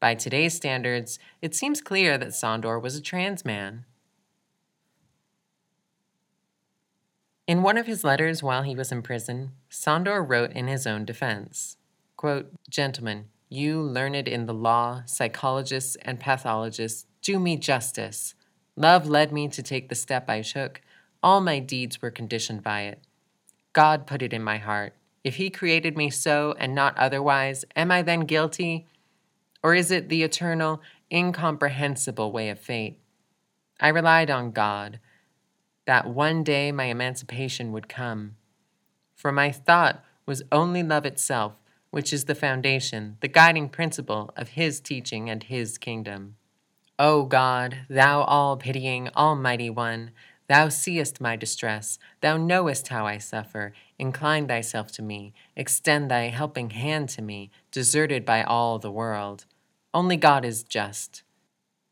By 0.00 0.14
today's 0.14 0.54
standards, 0.54 1.18
it 1.42 1.54
seems 1.54 1.82
clear 1.82 2.16
that 2.16 2.34
Sandor 2.34 2.78
was 2.78 2.96
a 2.96 3.02
trans 3.02 3.44
man. 3.44 3.84
In 7.46 7.62
one 7.62 7.76
of 7.76 7.86
his 7.86 8.04
letters 8.04 8.42
while 8.42 8.62
he 8.62 8.74
was 8.74 8.90
in 8.90 9.02
prison, 9.02 9.50
Sandor 9.68 10.22
wrote 10.22 10.52
in 10.52 10.66
his 10.66 10.86
own 10.86 11.04
defense 11.04 11.76
quote, 12.16 12.50
Gentlemen, 12.70 13.26
you 13.50 13.82
learned 13.82 14.28
in 14.28 14.46
the 14.46 14.54
law, 14.54 15.02
psychologists, 15.06 15.96
and 16.02 16.20
pathologists, 16.20 17.06
do 17.20 17.40
me 17.40 17.56
justice. 17.56 18.34
Love 18.76 19.08
led 19.08 19.32
me 19.32 19.48
to 19.48 19.62
take 19.62 19.88
the 19.88 19.94
step 19.96 20.30
I 20.30 20.40
took. 20.40 20.80
All 21.20 21.40
my 21.40 21.58
deeds 21.58 22.00
were 22.00 22.12
conditioned 22.12 22.62
by 22.62 22.82
it. 22.82 23.00
God 23.72 24.06
put 24.06 24.22
it 24.22 24.32
in 24.32 24.42
my 24.42 24.58
heart. 24.58 24.94
If 25.24 25.34
He 25.34 25.50
created 25.50 25.96
me 25.96 26.10
so 26.10 26.54
and 26.58 26.74
not 26.74 26.96
otherwise, 26.96 27.64
am 27.74 27.90
I 27.90 28.02
then 28.02 28.20
guilty? 28.20 28.86
Or 29.62 29.74
is 29.74 29.90
it 29.90 30.08
the 30.08 30.22
eternal, 30.22 30.80
incomprehensible 31.12 32.30
way 32.30 32.48
of 32.50 32.58
fate? 32.58 33.00
I 33.80 33.88
relied 33.88 34.30
on 34.30 34.52
God, 34.52 35.00
that 35.86 36.06
one 36.06 36.44
day 36.44 36.70
my 36.70 36.84
emancipation 36.84 37.72
would 37.72 37.88
come. 37.88 38.36
For 39.16 39.32
my 39.32 39.50
thought 39.50 40.04
was 40.24 40.42
only 40.52 40.82
love 40.82 41.04
itself, 41.04 41.59
which 41.90 42.12
is 42.12 42.24
the 42.24 42.34
foundation, 42.34 43.16
the 43.20 43.28
guiding 43.28 43.68
principle 43.68 44.32
of 44.36 44.50
His 44.50 44.80
teaching 44.80 45.28
and 45.28 45.42
His 45.42 45.78
kingdom. 45.78 46.36
O 46.98 47.24
God, 47.24 47.86
thou 47.88 48.22
all 48.22 48.56
pitying, 48.56 49.08
almighty 49.16 49.70
one, 49.70 50.10
thou 50.48 50.68
seest 50.68 51.20
my 51.20 51.34
distress, 51.34 51.98
thou 52.20 52.36
knowest 52.36 52.88
how 52.88 53.06
I 53.06 53.18
suffer. 53.18 53.72
Incline 53.98 54.48
thyself 54.48 54.92
to 54.92 55.02
me, 55.02 55.32
extend 55.56 56.10
thy 56.10 56.24
helping 56.28 56.70
hand 56.70 57.08
to 57.10 57.22
me, 57.22 57.50
deserted 57.70 58.24
by 58.24 58.42
all 58.42 58.78
the 58.78 58.90
world. 58.90 59.46
Only 59.94 60.16
God 60.16 60.44
is 60.44 60.62
just. 60.62 61.22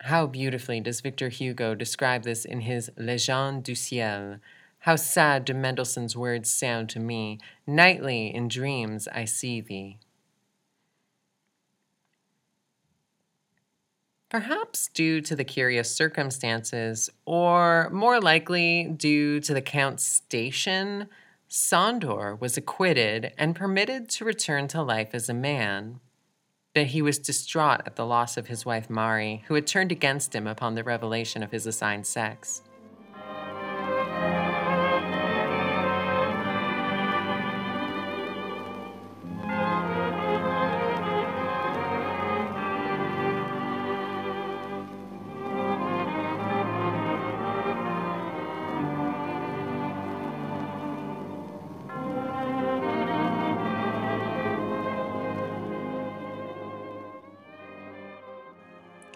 How 0.02 0.26
beautifully 0.26 0.80
does 0.80 1.00
Victor 1.00 1.28
Hugo 1.28 1.74
describe 1.74 2.22
this 2.22 2.44
in 2.44 2.60
his 2.60 2.90
Légende 2.96 3.62
des 3.64 3.72
siècles. 3.72 4.38
How 4.88 4.96
sad 4.96 5.44
do 5.44 5.52
Mendelssohn's 5.52 6.16
words 6.16 6.50
sound 6.50 6.88
to 6.88 6.98
me. 6.98 7.40
Nightly 7.66 8.34
in 8.34 8.48
dreams 8.48 9.06
I 9.06 9.26
see 9.26 9.60
thee. 9.60 9.98
Perhaps 14.30 14.88
due 14.94 15.20
to 15.20 15.36
the 15.36 15.44
curious 15.44 15.94
circumstances, 15.94 17.10
or 17.26 17.90
more 17.90 18.18
likely 18.18 18.84
due 18.84 19.40
to 19.40 19.52
the 19.52 19.60
Count's 19.60 20.06
station, 20.06 21.10
Sandor 21.48 22.34
was 22.36 22.56
acquitted 22.56 23.34
and 23.36 23.54
permitted 23.54 24.08
to 24.08 24.24
return 24.24 24.68
to 24.68 24.80
life 24.80 25.10
as 25.12 25.28
a 25.28 25.34
man. 25.34 26.00
But 26.74 26.86
he 26.86 27.02
was 27.02 27.18
distraught 27.18 27.82
at 27.84 27.96
the 27.96 28.06
loss 28.06 28.38
of 28.38 28.46
his 28.46 28.64
wife 28.64 28.88
Mari, 28.88 29.44
who 29.48 29.54
had 29.54 29.66
turned 29.66 29.92
against 29.92 30.34
him 30.34 30.46
upon 30.46 30.76
the 30.76 30.82
revelation 30.82 31.42
of 31.42 31.50
his 31.50 31.66
assigned 31.66 32.06
sex. 32.06 32.62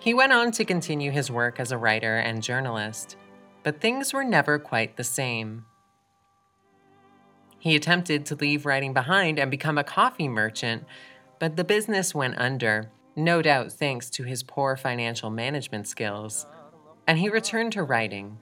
He 0.02 0.14
went 0.14 0.32
on 0.32 0.50
to 0.52 0.64
continue 0.64 1.12
his 1.12 1.30
work 1.30 1.60
as 1.60 1.70
a 1.70 1.78
writer 1.78 2.16
and 2.16 2.42
journalist, 2.42 3.16
but 3.62 3.80
things 3.80 4.12
were 4.12 4.24
never 4.24 4.58
quite 4.58 4.96
the 4.96 5.04
same. 5.04 5.64
He 7.60 7.76
attempted 7.76 8.26
to 8.26 8.34
leave 8.34 8.66
writing 8.66 8.92
behind 8.92 9.38
and 9.38 9.48
become 9.48 9.78
a 9.78 9.84
coffee 9.84 10.26
merchant, 10.26 10.86
but 11.38 11.54
the 11.54 11.62
business 11.62 12.16
went 12.16 12.36
under, 12.36 12.90
no 13.14 13.42
doubt 13.42 13.70
thanks 13.70 14.10
to 14.10 14.24
his 14.24 14.42
poor 14.42 14.76
financial 14.76 15.30
management 15.30 15.86
skills. 15.86 16.46
and 17.06 17.18
he 17.18 17.28
returned 17.28 17.72
to 17.72 17.82
writing. 17.82 18.38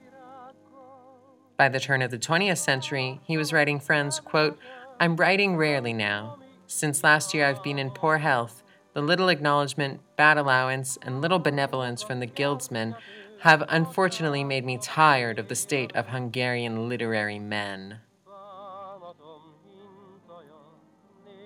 By 1.57 1.69
the 1.69 1.79
turn 1.79 2.01
of 2.01 2.09
the 2.09 2.17
20th 2.17 2.57
century, 2.57 3.19
he 3.23 3.37
was 3.37 3.53
writing 3.53 3.79
friends, 3.79 4.19
quote, 4.19 4.57
I'm 4.99 5.15
writing 5.15 5.57
rarely 5.57 5.93
now. 5.93 6.39
Since 6.65 7.03
last 7.03 7.33
year, 7.33 7.45
I've 7.45 7.63
been 7.63 7.79
in 7.79 7.91
poor 7.91 8.17
health. 8.19 8.63
The 8.93 9.01
little 9.01 9.29
acknowledgement, 9.29 9.99
bad 10.21 10.37
allowance, 10.37 10.99
and 11.01 11.19
little 11.19 11.39
benevolence 11.39 12.03
from 12.03 12.19
the 12.19 12.27
guildsmen 12.27 12.95
have 13.39 13.63
unfortunately 13.69 14.43
made 14.43 14.63
me 14.63 14.77
tired 14.77 15.39
of 15.39 15.47
the 15.47 15.55
state 15.55 15.91
of 15.95 16.09
Hungarian 16.09 16.87
literary 16.87 17.39
men. 17.39 17.97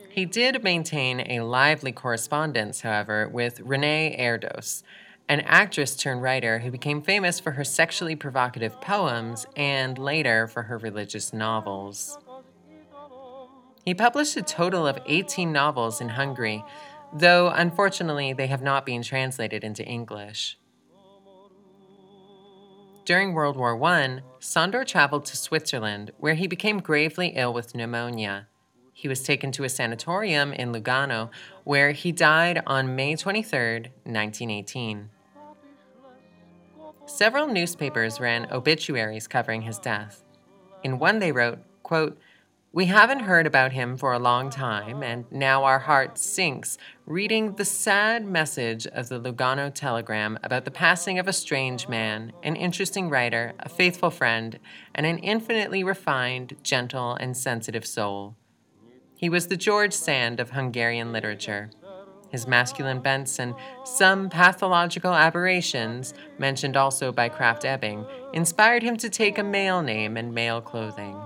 He 0.09 0.25
did 0.25 0.61
maintain 0.61 1.21
a 1.21 1.39
lively 1.39 1.93
correspondence, 1.93 2.81
however, 2.81 3.29
with 3.29 3.61
Renee 3.61 4.17
Erdos, 4.19 4.83
an 5.29 5.39
actress 5.45 5.95
turned 5.95 6.21
writer 6.21 6.59
who 6.59 6.69
became 6.69 7.01
famous 7.01 7.39
for 7.39 7.51
her 7.51 7.63
sexually 7.63 8.17
provocative 8.17 8.81
poems 8.81 9.45
and 9.55 9.97
later 9.97 10.47
for 10.47 10.63
her 10.63 10.77
religious 10.77 11.31
novels. 11.31 12.17
He 13.85 13.93
published 13.93 14.35
a 14.35 14.41
total 14.41 14.85
of 14.85 14.99
18 15.05 15.53
novels 15.53 16.01
in 16.01 16.09
Hungary, 16.09 16.65
though 17.15 17.49
unfortunately 17.49 18.33
they 18.33 18.47
have 18.47 18.61
not 18.61 18.85
been 18.85 19.01
translated 19.01 19.63
into 19.63 19.83
English. 19.85 20.57
During 23.05 23.33
World 23.33 23.55
War 23.55 23.81
I, 23.83 24.19
Sandor 24.39 24.83
traveled 24.83 25.25
to 25.25 25.37
Switzerland, 25.37 26.11
where 26.17 26.33
he 26.33 26.47
became 26.47 26.79
gravely 26.79 27.33
ill 27.35 27.53
with 27.53 27.75
pneumonia. 27.75 28.47
He 28.91 29.07
was 29.07 29.21
taken 29.21 29.51
to 29.53 29.63
a 29.63 29.69
sanatorium 29.69 30.51
in 30.51 30.73
Lugano, 30.73 31.29
where 31.63 31.91
he 31.91 32.11
died 32.11 32.63
on 32.65 32.95
May 32.95 33.15
23, 33.15 33.91
1918. 34.03 35.09
Several 37.05 37.47
newspapers 37.47 38.19
ran 38.19 38.51
obituaries 38.51 39.27
covering 39.27 39.61
his 39.61 39.77
death. 39.77 40.23
In 40.83 40.97
one, 40.97 41.19
they 41.19 41.31
wrote, 41.31 41.59
quote, 41.83 42.17
we 42.75 42.87
haven't 42.87 43.21
heard 43.21 43.47
about 43.47 43.71
him 43.71 43.95
for 43.95 44.11
a 44.11 44.19
long 44.19 44.49
time, 44.49 45.01
and 45.01 45.23
now 45.31 45.63
our 45.63 45.79
heart 45.79 46.17
sinks 46.17 46.77
reading 47.05 47.55
the 47.55 47.63
sad 47.63 48.25
message 48.25 48.85
of 48.87 49.07
the 49.07 49.17
Lugano 49.17 49.73
telegram 49.73 50.37
about 50.43 50.65
the 50.65 50.71
passing 50.71 51.17
of 51.17 51.25
a 51.25 51.31
strange 51.31 51.87
man, 51.87 52.33
an 52.43 52.57
interesting 52.57 53.09
writer, 53.09 53.53
a 53.59 53.69
faithful 53.69 54.09
friend, 54.09 54.59
and 54.93 55.05
an 55.05 55.19
infinitely 55.19 55.85
refined, 55.85 56.57
gentle, 56.63 57.15
and 57.15 57.37
sensitive 57.37 57.85
soul. 57.85 58.35
He 59.15 59.29
was 59.29 59.47
the 59.47 59.55
George 59.55 59.93
Sand 59.93 60.41
of 60.41 60.49
Hungarian 60.49 61.13
literature. 61.13 61.69
His 62.29 62.45
masculine 62.45 62.99
bents 62.99 63.39
and 63.39 63.55
some 63.85 64.29
pathological 64.29 65.13
aberrations, 65.13 66.13
mentioned 66.37 66.75
also 66.75 67.13
by 67.13 67.29
Krafft 67.29 67.63
Ebing, 67.63 68.05
inspired 68.33 68.83
him 68.83 68.97
to 68.97 69.09
take 69.09 69.37
a 69.37 69.43
male 69.43 69.81
name 69.81 70.17
and 70.17 70.33
male 70.33 70.59
clothing. 70.59 71.17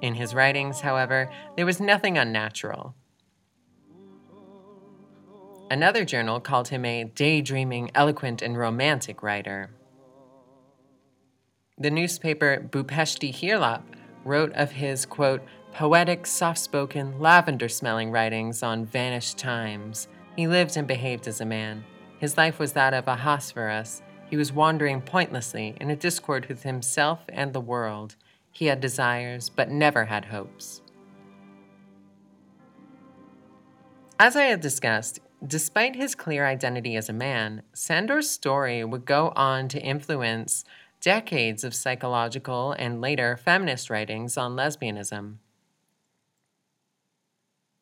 In 0.00 0.14
his 0.14 0.34
writings, 0.34 0.80
however, 0.80 1.30
there 1.56 1.66
was 1.66 1.80
nothing 1.80 2.18
unnatural. 2.18 2.94
Another 5.70 6.04
journal 6.04 6.38
called 6.38 6.68
him 6.68 6.84
a 6.84 7.04
daydreaming, 7.04 7.90
eloquent, 7.94 8.40
and 8.40 8.56
romantic 8.56 9.22
writer. 9.22 9.70
The 11.78 11.90
newspaper 11.90 12.66
Budapesti 12.70 13.34
Hírlap 13.34 13.82
wrote 14.24 14.52
of 14.52 14.72
his, 14.72 15.04
quote, 15.04 15.42
poetic, 15.72 16.26
soft 16.26 16.58
spoken, 16.58 17.18
lavender 17.18 17.68
smelling 17.68 18.10
writings 18.10 18.62
on 18.62 18.86
vanished 18.86 19.38
times. 19.38 20.08
He 20.36 20.46
lived 20.46 20.76
and 20.76 20.86
behaved 20.86 21.26
as 21.26 21.40
a 21.40 21.44
man. 21.44 21.84
His 22.18 22.36
life 22.36 22.58
was 22.58 22.72
that 22.72 22.94
of 22.94 23.08
a 23.08 23.12
Ahasuerus. 23.12 24.02
He 24.30 24.36
was 24.36 24.52
wandering 24.52 25.02
pointlessly 25.02 25.76
in 25.80 25.90
a 25.90 25.96
discord 25.96 26.46
with 26.46 26.62
himself 26.62 27.20
and 27.28 27.52
the 27.52 27.60
world. 27.60 28.16
He 28.56 28.68
had 28.68 28.80
desires, 28.80 29.50
but 29.50 29.70
never 29.70 30.06
had 30.06 30.24
hopes. 30.24 30.80
As 34.18 34.34
I 34.34 34.44
have 34.44 34.62
discussed, 34.62 35.20
despite 35.46 35.94
his 35.94 36.14
clear 36.14 36.46
identity 36.46 36.96
as 36.96 37.10
a 37.10 37.12
man, 37.12 37.60
Sandor's 37.74 38.30
story 38.30 38.82
would 38.82 39.04
go 39.04 39.34
on 39.36 39.68
to 39.68 39.78
influence 39.78 40.64
decades 41.02 41.64
of 41.64 41.74
psychological 41.74 42.72
and 42.72 43.02
later 43.02 43.36
feminist 43.36 43.90
writings 43.90 44.38
on 44.38 44.56
lesbianism. 44.56 45.34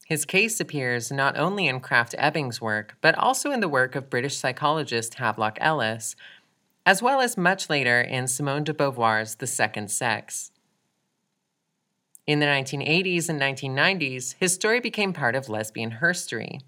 His 0.06 0.24
case 0.24 0.58
appears 0.58 1.12
not 1.12 1.38
only 1.38 1.68
in 1.68 1.78
Krafft 1.78 2.16
Ebing's 2.18 2.60
work, 2.60 2.96
but 3.00 3.16
also 3.16 3.52
in 3.52 3.60
the 3.60 3.68
work 3.68 3.94
of 3.94 4.10
British 4.10 4.36
psychologist 4.36 5.14
Havelock 5.14 5.56
Ellis, 5.60 6.16
as 6.84 7.00
well 7.00 7.20
as 7.20 7.36
much 7.36 7.70
later 7.70 8.00
in 8.00 8.26
Simone 8.26 8.64
de 8.64 8.74
Beauvoir's 8.74 9.36
The 9.36 9.46
Second 9.46 9.88
Sex. 9.88 10.50
In 12.26 12.40
the 12.40 12.46
1980s 12.46 13.28
and 13.28 13.40
1990s, 13.40 14.34
his 14.38 14.54
story 14.54 14.80
became 14.80 15.12
part 15.12 15.34
of 15.34 15.50
lesbian 15.50 15.98
herstory. 16.00 16.60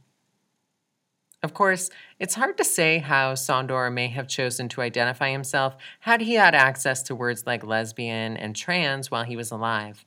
Of 1.42 1.54
course, 1.54 1.88
it's 2.18 2.34
hard 2.34 2.58
to 2.58 2.64
say 2.64 2.98
how 2.98 3.34
Sandor 3.34 3.90
may 3.90 4.08
have 4.08 4.28
chosen 4.28 4.68
to 4.70 4.82
identify 4.82 5.30
himself 5.30 5.76
had 6.00 6.20
he 6.20 6.34
had 6.34 6.54
access 6.54 7.02
to 7.04 7.14
words 7.14 7.46
like 7.46 7.64
lesbian 7.64 8.36
and 8.36 8.54
trans 8.54 9.10
while 9.10 9.24
he 9.24 9.36
was 9.36 9.50
alive. 9.50 10.04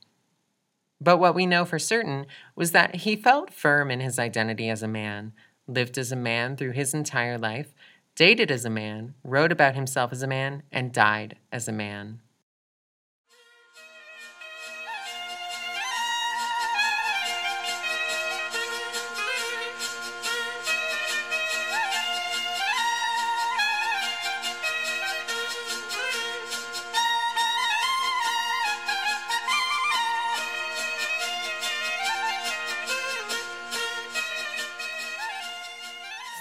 But 1.01 1.17
what 1.17 1.33
we 1.33 1.45
know 1.45 1.65
for 1.65 1.79
certain 1.79 2.25
was 2.55 2.71
that 2.73 2.97
he 2.97 3.15
felt 3.15 3.53
firm 3.53 3.89
in 3.89 4.01
his 4.01 4.19
identity 4.19 4.69
as 4.69 4.83
a 4.83 4.87
man, 4.87 5.33
lived 5.65 5.97
as 5.97 6.11
a 6.11 6.15
man 6.15 6.57
through 6.57 6.71
his 6.71 6.93
entire 6.93 7.37
life, 7.37 7.73
dated 8.15 8.51
as 8.51 8.65
a 8.65 8.69
man, 8.69 9.15
wrote 9.23 9.51
about 9.51 9.75
himself 9.75 10.11
as 10.11 10.21
a 10.21 10.27
man, 10.27 10.61
and 10.71 10.91
died 10.91 11.37
as 11.51 11.67
a 11.67 11.71
man. 11.71 12.19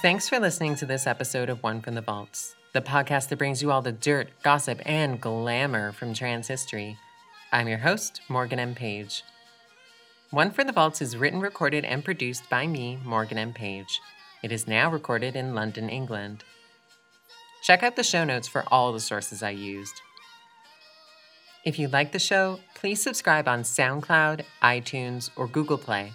Thanks 0.08 0.26
for 0.26 0.40
listening 0.40 0.74
to 0.76 0.86
this 0.86 1.06
episode 1.06 1.50
of 1.50 1.62
One 1.62 1.82
from 1.82 1.94
the 1.94 2.00
Vaults, 2.00 2.56
the 2.72 2.80
podcast 2.80 3.28
that 3.28 3.36
brings 3.36 3.60
you 3.60 3.70
all 3.70 3.82
the 3.82 3.92
dirt, 3.92 4.30
gossip, 4.42 4.80
and 4.86 5.20
glamour 5.20 5.92
from 5.92 6.14
trans 6.14 6.48
history. 6.48 6.96
I'm 7.52 7.68
your 7.68 7.76
host, 7.76 8.22
Morgan 8.26 8.58
M. 8.58 8.74
Page. 8.74 9.22
One 10.30 10.50
from 10.50 10.66
the 10.66 10.72
Vaults 10.72 11.02
is 11.02 11.18
written, 11.18 11.40
recorded, 11.40 11.84
and 11.84 12.02
produced 12.02 12.48
by 12.48 12.66
me, 12.66 12.98
Morgan 13.04 13.36
M. 13.36 13.52
Page. 13.52 14.00
It 14.42 14.50
is 14.50 14.66
now 14.66 14.90
recorded 14.90 15.36
in 15.36 15.54
London, 15.54 15.90
England. 15.90 16.42
Check 17.62 17.82
out 17.82 17.94
the 17.94 18.02
show 18.02 18.24
notes 18.24 18.48
for 18.48 18.64
all 18.68 18.94
the 18.94 19.00
sources 19.00 19.42
I 19.42 19.50
used. 19.50 20.00
If 21.66 21.78
you 21.78 21.86
like 21.86 22.12
the 22.12 22.18
show, 22.18 22.60
please 22.74 23.02
subscribe 23.02 23.46
on 23.46 23.60
SoundCloud, 23.60 24.42
iTunes, 24.62 25.28
or 25.36 25.46
Google 25.46 25.76
Play. 25.76 26.14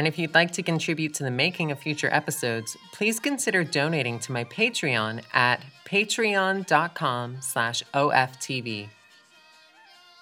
And 0.00 0.06
if 0.06 0.18
you'd 0.18 0.34
like 0.34 0.52
to 0.52 0.62
contribute 0.62 1.12
to 1.16 1.24
the 1.24 1.30
making 1.30 1.70
of 1.70 1.78
future 1.78 2.08
episodes, 2.10 2.74
please 2.90 3.20
consider 3.20 3.62
donating 3.64 4.18
to 4.20 4.32
my 4.32 4.44
Patreon 4.44 5.22
at 5.34 5.62
patreon.com 5.84 7.42
slash 7.42 7.82
OFTV. 7.92 8.88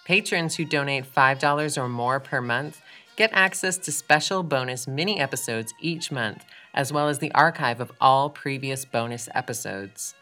Patrons 0.04 0.56
who 0.56 0.64
donate 0.64 1.04
$5 1.04 1.80
or 1.80 1.88
more 1.88 2.18
per 2.18 2.40
month 2.40 2.82
get 3.14 3.30
access 3.32 3.78
to 3.78 3.92
special 3.92 4.42
bonus 4.42 4.88
mini 4.88 5.20
episodes 5.20 5.72
each 5.80 6.10
month, 6.10 6.44
as 6.74 6.92
well 6.92 7.08
as 7.08 7.20
the 7.20 7.30
archive 7.30 7.80
of 7.80 7.92
all 8.00 8.30
previous 8.30 8.84
bonus 8.84 9.28
episodes. 9.32 10.16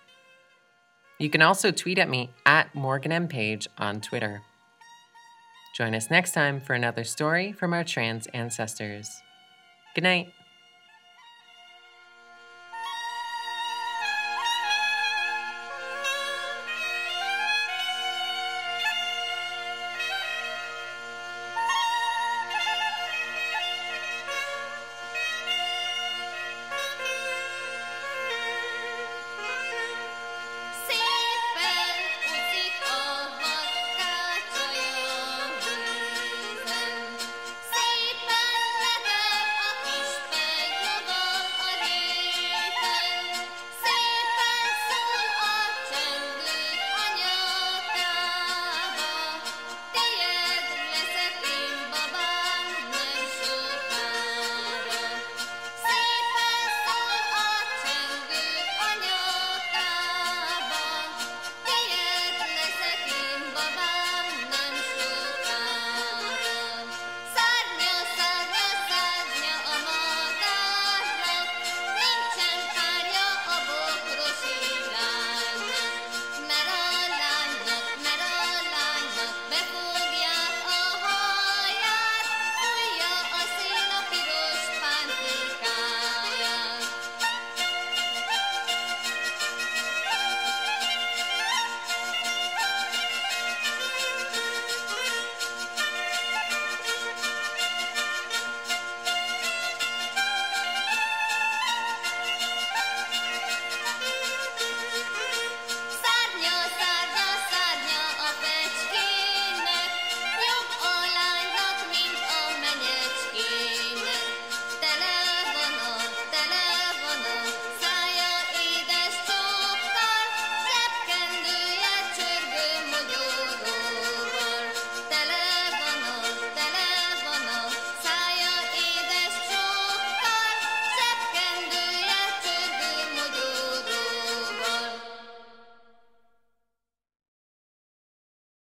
You 1.18 1.30
can 1.30 1.40
also 1.40 1.70
tweet 1.70 1.98
at 1.98 2.10
me 2.10 2.28
at 2.44 2.74
Morgan 2.74 3.10
M. 3.10 3.26
Page 3.26 3.68
on 3.78 4.02
Twitter. 4.02 4.42
Join 5.74 5.94
us 5.94 6.10
next 6.10 6.32
time 6.32 6.60
for 6.60 6.74
another 6.74 7.04
story 7.04 7.52
from 7.52 7.72
our 7.72 7.84
trans 7.84 8.26
ancestors. 8.34 9.22
Good 9.96 10.04
night. 10.04 10.35